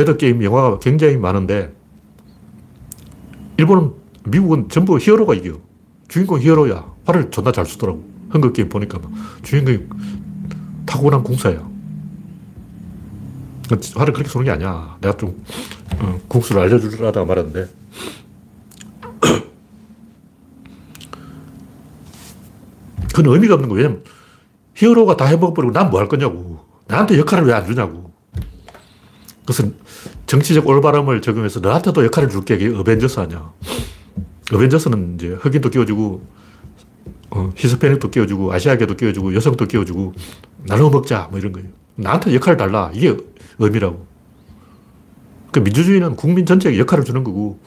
[0.00, 1.72] 데스게임 영화가 굉장히 많은데,
[3.56, 3.92] 일본은,
[4.24, 5.58] 미국은 전부 히어로가 이겨.
[6.08, 6.84] 주인공 히어로야.
[7.06, 8.04] 활을 존나 잘 쏘더라고.
[8.34, 9.00] 헝거게임 보니까
[9.42, 9.78] 주인공이
[10.84, 11.66] 타고난 궁사야.
[13.94, 14.98] 활을 그렇게 쏘는 게 아니야.
[15.00, 15.42] 내가 좀
[15.98, 17.66] 어, 궁수를 알려주려다가 말았는데.
[23.14, 23.96] 그건 의미가 없는 거예요.
[24.74, 26.60] 히어로가 다 해먹어버리고 난 뭐 할 거냐고.
[26.86, 28.05] 나한테 역할을 왜 안 주냐고.
[29.46, 29.76] 그것은
[30.26, 32.58] 정치적 올바름을 적용해서 너한테도 역할을 줄게.
[32.58, 33.52] 그게 어벤져스 아니야.
[34.52, 36.26] 어벤져스는 이제 흑인도 끼워주고,
[37.30, 40.14] 어, 히스패닉도 끼워주고, 아시아계도 끼워주고, 여성도 끼워주고,
[40.66, 41.28] 나눠 먹자.
[41.30, 41.68] 뭐 이런 거예요.
[41.94, 42.90] 나한테 역할을 달라.
[42.92, 43.16] 이게
[43.58, 44.04] 의미라고.
[45.52, 47.60] 그 민주주의는 국민 전체에게 역할을 주는 거고,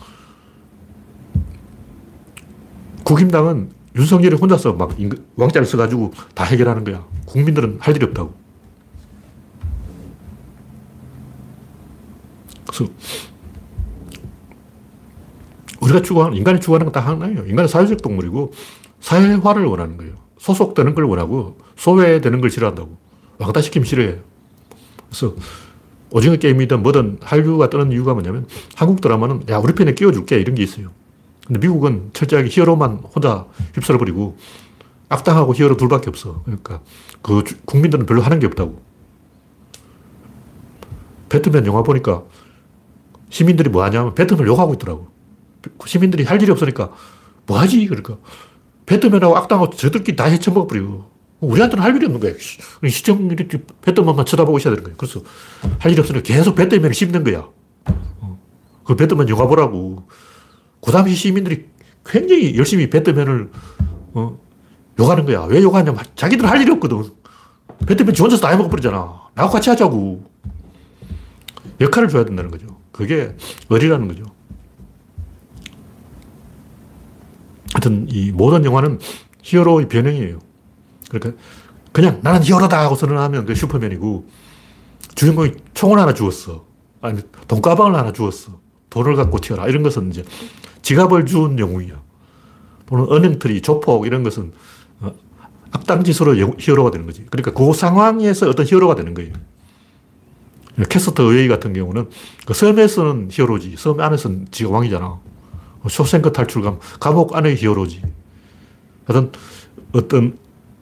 [3.05, 4.95] 국힘당은 윤석열이 혼자서 막
[5.35, 7.05] 왕자를 써가지고 다 해결하는 거야.
[7.25, 8.48] 국민들은 할 일이 없다고.
[12.69, 12.91] 그래서
[15.81, 17.45] 우리가 추구하는, 인간이 추구하는 건딱 하나예요.
[17.45, 18.53] 인간은 사회적 동물이고
[19.01, 20.13] 사회화를 원하는 거예요.
[20.37, 22.95] 소속되는 걸 원하고 소외되는 걸 싫어한다고.
[23.39, 24.17] 왕따시키면 싫어해요.
[25.07, 25.35] 그래서
[26.11, 30.63] 오징어 게임이든 뭐든 한류가 뜨는 이유가 뭐냐면 한국 드라마는 야, 우리 편에 끼워줄게 이런 게
[30.63, 30.89] 있어요.
[31.47, 34.37] 근데 미국은 철저하게 히어로만 혼자 휩쓸어버리고
[35.07, 36.43] 악당하고 히어로 둘밖에 없어.
[36.43, 36.81] 그러니까
[37.21, 38.81] 그 국민들은 별로 하는 게 없다고.
[41.29, 42.23] 배트맨 영화 보니까
[43.29, 45.07] 시민들이 뭐 하냐면 배트맨 욕하고 있더라고.
[45.85, 46.91] 시민들이 할 일이 없으니까
[47.45, 47.85] 뭐 하지?
[47.85, 48.17] 그러니까.
[48.85, 51.07] 배트맨하고 악당하고 저들끼리 다 헤쳐먹어버려.
[51.41, 52.33] 우리한테는 할 일이 없는 거야.
[52.89, 54.95] 시청 이렇게 배트맨만 쳐다보고 있어야 되는 거야.
[54.97, 55.21] 그래서
[55.77, 57.47] 할 일이 없으니까 계속 배트맨을 씹는 거야.
[58.19, 58.39] 어.
[58.83, 60.07] 그 배트맨 영화 보라고.
[60.81, 61.67] 그 당시 시민들이
[62.05, 63.51] 굉장히 열심히 배트맨을
[64.13, 64.39] 어,
[64.99, 65.43] 욕하는 거야.
[65.43, 67.03] 왜 욕하냐면 자기들 할 일이 없거든.
[67.85, 68.97] 배트맨 지 혼자서 다 해먹어버리잖아.
[69.35, 70.29] 나하고 같이 하자고.
[71.79, 72.78] 역할을 줘야 된다는 거죠.
[72.99, 73.33] 그게
[73.69, 74.25] 어리라는 거죠.
[77.73, 78.99] 하여튼 이 모든 영화는
[79.41, 80.39] 히어로의 변형이에요.
[81.09, 81.41] 그러니까
[81.93, 84.27] 그냥 나는 히어로다 하고 선언하면 그 슈퍼맨이고
[85.15, 86.65] 주인공이 총을 하나 주었어.
[86.99, 88.59] 아니 돈가방을 하나 주었어.
[88.89, 89.69] 돈을 갖고 튀어라.
[89.69, 90.25] 이런 것은 이제
[90.81, 92.01] 지갑을 준 영웅이야.
[92.87, 94.51] 또는 은행틀이, 조폭 이런 것은
[94.99, 95.13] 어,
[95.71, 97.25] 악당 짓으로 히어로가 되는 거지.
[97.29, 99.31] 그러니까 그 상황에서 어떤 히어로가 되는 거예요.
[100.87, 102.09] 캐스터 의회 같은 경우는
[102.45, 103.75] 그 섬에서는 히어로지.
[103.77, 105.19] 섬 안에서는 지가 왕이잖아.
[105.89, 108.01] 쇼생크 탈출감, 감옥 안의 히어로지.
[109.05, 109.31] 하여튼
[109.93, 110.37] 어떤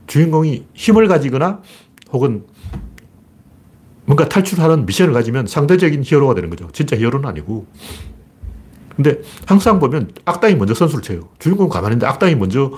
[0.07, 1.61] 주인공이 힘을 가지거나
[2.11, 2.45] 혹은
[4.05, 6.69] 뭔가 탈출하는 미션을 가지면 상대적인 히어로가 되는 거죠.
[6.71, 7.67] 진짜 히어로는 아니고.
[8.95, 11.29] 근데 항상 보면 악당이 먼저 선수를 쳐요.
[11.39, 12.71] 주인공 가만히 있는데 악당이 먼저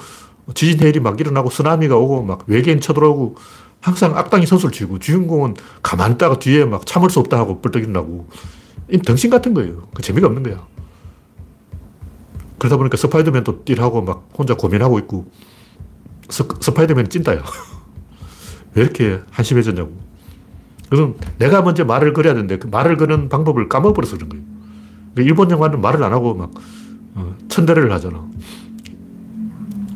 [0.53, 3.36] 지진 해일이 막 일어나고 쓰나미가 오고 막 외계인 쳐들어오고
[3.82, 8.27] 항상 악당이 선수를 치고 주인공은 가만히 있다가 뒤에 막 참을 수 없다 하고 뻘떡 일어나고
[9.05, 9.88] 등신 같은 거예요.
[9.93, 10.65] 그 재미가 없는 거야.
[12.57, 15.32] 그러다 보니까 스파이더맨도 딜하고 막 혼자 고민하고 있고
[16.30, 17.41] 스, 스파이더맨 찐따야.
[18.75, 19.91] 왜 이렇게 한심해졌냐고.
[20.89, 24.43] 그럼 내가 먼저 말을 걸어야 되는데 그 말을 거는 방법을 까먹어버려서 그런 거예요.
[25.13, 26.51] 그러니까 일본 영화는 말을 안 하고 막
[27.15, 28.27] 어, 천대를 하잖아.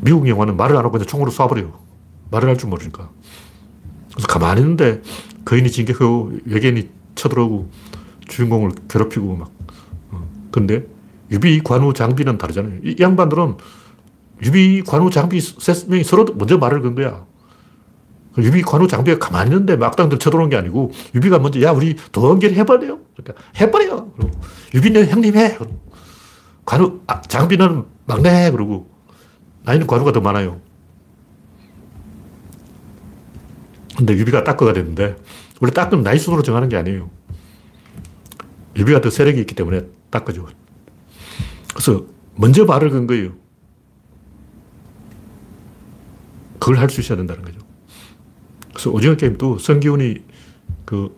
[0.01, 1.73] 미국 영화는 말을 안 하고 그냥 총으로 쏴버려요.
[2.31, 3.09] 말을 할 줄 모르니까.
[4.13, 5.01] 그래서 가만히 있는데
[5.45, 7.69] 거인이 진격하고 외계인이 쳐들어오고
[8.27, 9.51] 주인공을 괴롭히고 막.
[10.11, 10.29] 어.
[10.51, 10.85] 근데
[11.31, 12.79] 유비, 관우, 장비는 다르잖아요.
[12.83, 13.57] 이 양반들은
[14.43, 17.25] 유비, 관우, 장비 세 명이 서로 먼저 말을 건 거야.
[18.33, 22.53] 그 유비, 관우, 장비가 가만히 있는데 악당들 쳐들어온 게 아니고 유비가 먼저 야 우리 도원결의
[22.53, 22.99] 해버려요.
[23.15, 24.11] 그러니까 해버려요.
[24.15, 24.31] 그리고
[24.73, 25.57] 유비는 형님 해.
[26.65, 28.51] 관우, 아, 장비는 막내 해.
[28.51, 28.89] 그러고
[29.63, 30.61] 나이는 관우가 더 많아요.
[34.03, 35.15] 근데 유비가 따꺼가 됐는데
[35.61, 37.09] 원래 따꺼는 나이 순으로 정하는 게 아니에요.
[38.75, 40.45] 유비가 더 세력이 있기 때문에 따꺼죠.
[41.73, 43.31] 그래서 먼저 말을 건 거예요.
[46.59, 47.59] 그걸 할 수 있어야 된다는 거죠.
[48.73, 50.17] 그래서 오징어 게임도 성기훈이
[50.83, 51.15] 그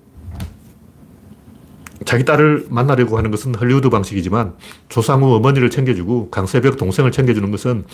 [2.05, 4.55] 자기 딸을 만나려고 하는 것은 헐리우드 방식이지만
[4.89, 7.85] 조상우 어머니를 챙겨주고 강세벽 동생을 챙겨주는 것은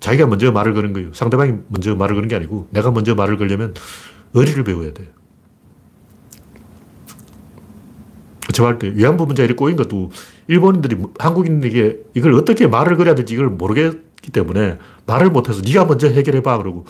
[0.00, 1.12] 자기가 먼저 말을 거는 거예요.
[1.12, 3.74] 상대방이 먼저 말을 거는 게 아니고 내가 먼저 말을 걸려면
[4.34, 5.08] 어리를 배워야 돼요.
[8.52, 10.10] 저할 때 위안부 문제 이렇게 꼬인 것도
[10.48, 16.58] 일본인들이 한국인에게 이걸 어떻게 말을 걸어야 될지 이걸 모르겠기 때문에 말을 못해서 네가 먼저 해결해봐
[16.58, 16.86] 그러고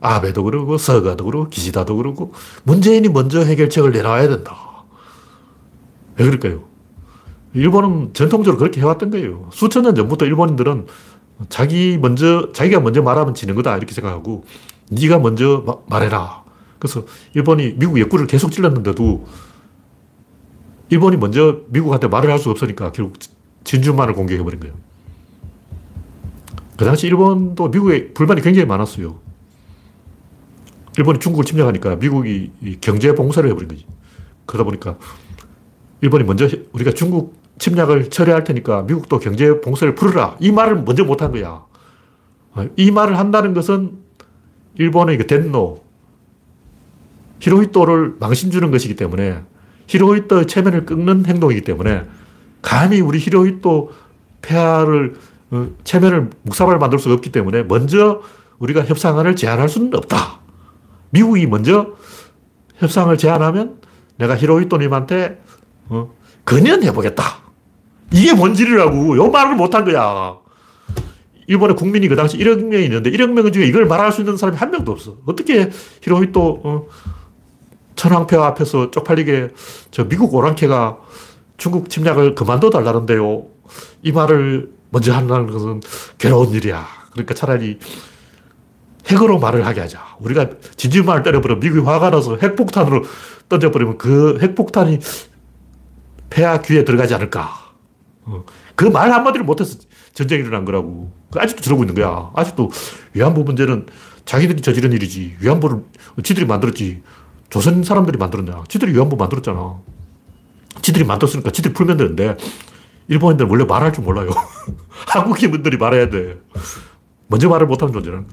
[0.00, 2.32] 아베도 그러고 서가도 그러고 기시다도 그러고
[2.64, 4.56] 문재인이 먼저 해결책을 내놔야 된다.
[6.16, 6.64] 왜 그럴까요?
[7.54, 9.48] 일본은 전통적으로 그렇게 해왔던 거예요.
[9.52, 10.86] 수천 년 전부터 일본인들은
[11.48, 14.44] 자기 먼저 자기가 먼저 말하면 지는 거다 이렇게 생각하고
[14.90, 16.43] 네가 먼저 마, 말해라.
[16.84, 19.26] 그래서 일본이 미국 옆구리를 계속 찔렀는데도
[20.90, 23.16] 일본이 먼저 미국한테 말을 할 수 없으니까 결국
[23.64, 24.74] 진주만을 공격해버린 거예요.
[26.76, 29.18] 그 당시 일본도 미국에 불만이 굉장히 많았어요.
[30.98, 33.86] 일본이 중국을 침략하니까 미국이 경제 봉쇄를 해버린 거지.
[34.44, 34.98] 그러다 보니까
[36.02, 40.36] 일본이 먼저 우리가 중국 침략을 처리할 테니까 미국도 경제 봉쇄를 풀어라.
[40.38, 41.64] 이 말을 먼저 못한 거야.
[42.76, 43.92] 이 말을 한다는 것은
[44.74, 45.83] 일본의 그 덴노,
[47.44, 49.42] 히로히토를 망신 주는 것이기 때문에
[49.86, 52.04] 히로히토의 체면을 끊는 행동이기 때문에
[52.62, 53.90] 감히 우리 히로히토
[54.40, 55.14] 폐하를
[55.50, 58.22] 어, 체면을 묵사발 만들 수가 없기 때문에 먼저
[58.58, 60.40] 우리가 협상을 제안할 수는 없다.
[61.10, 61.92] 미국이 먼저
[62.76, 63.78] 협상을 제안하면
[64.16, 65.42] 내가 히로히토님한테
[65.90, 66.14] 어,
[66.46, 67.24] 건연해보겠다.
[68.14, 69.18] 이게 본질이라고.
[69.18, 70.38] 요 말을 못한 거야.
[71.46, 74.56] 일본의 국민이 그 당시 1억 명이 있는데 1억 명 중에 이걸 말할 수 있는 사람이
[74.56, 75.18] 한 명도 없어.
[75.26, 75.70] 어떻게
[76.00, 76.86] 히로히토 어,
[77.96, 79.50] 천황폐 앞에서 쪽팔리게
[79.90, 80.98] 저 미국 오랑캐가
[81.56, 83.46] 중국 침략을 그만둬 달라는데요.
[84.02, 85.80] 이 말을 먼저 한다는 것은
[86.18, 86.86] 괴로운 일이야.
[87.12, 87.78] 그러니까 차라리
[89.06, 90.16] 핵으로 말을 하게 하자.
[90.20, 93.04] 우리가 진지말을 때려버리면 미국이 화가 나서 핵폭탄으로
[93.48, 94.98] 던져버리면 그 핵폭탄이
[96.30, 97.50] 폐하 귀에 들어가지 않을까.
[98.22, 98.44] 어.
[98.74, 99.78] 그말 한마디를 못해서
[100.14, 101.12] 전쟁이 일어난 거라고.
[101.30, 102.30] 그 아직도 저러고 있는 거야.
[102.34, 102.70] 아직도
[103.12, 103.86] 위안부 문제는
[104.24, 105.36] 자기들이 저지른 일이지.
[105.40, 105.84] 위안부를
[106.22, 107.02] 지들이 만들었지.
[107.50, 108.64] 조선 사람들이 만들었냐.
[108.68, 109.80] 지들이 위안부 만들었잖아.
[110.82, 112.36] 지들이 만들었으니까 지들이 풀면 되는데
[113.08, 114.30] 일본인들은 원래 말할 줄 몰라요.
[115.06, 116.38] 한국인 분들이 말해야 돼.
[117.28, 118.26] 먼저 말을 못하는 존재라는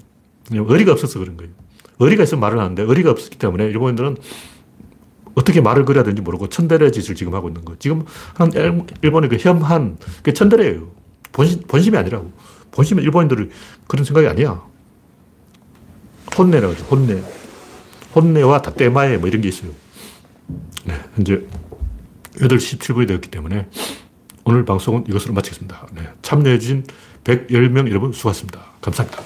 [0.50, 0.66] 거예요.
[0.68, 1.52] 의리가 없어서 그런 거예요.
[2.00, 4.18] 의리가 있으면 말을 하는데 의리가 없기 때문에 일본인들은
[5.36, 7.76] 어떻게 말을 그려야 되는지 모르고 천대래 짓을 지금 하고 있는 거.
[7.80, 8.52] 지금 한
[9.02, 10.90] 일본의 그 혐한, 그 천대래예요.
[11.32, 12.32] 본심, 본심이 아니라고.
[12.72, 13.50] 본심은 일본인들이
[13.88, 14.62] 그런 생각이 아니야.
[16.38, 16.84] 혼내라고 하죠.
[16.86, 17.22] 혼내.
[18.16, 19.72] 혼내와 다떼마에 뭐 이런 게 있어요.
[20.86, 21.42] 네, 현재
[22.36, 23.68] 8시 17분이 되었기 때문에
[24.44, 25.88] 오늘 방송은 이것으로 마치겠습니다.
[25.94, 26.86] 네, 참여해주신
[27.24, 28.60] 110명 여러분 수고하셨습니다.
[28.82, 29.22] 감사합니다.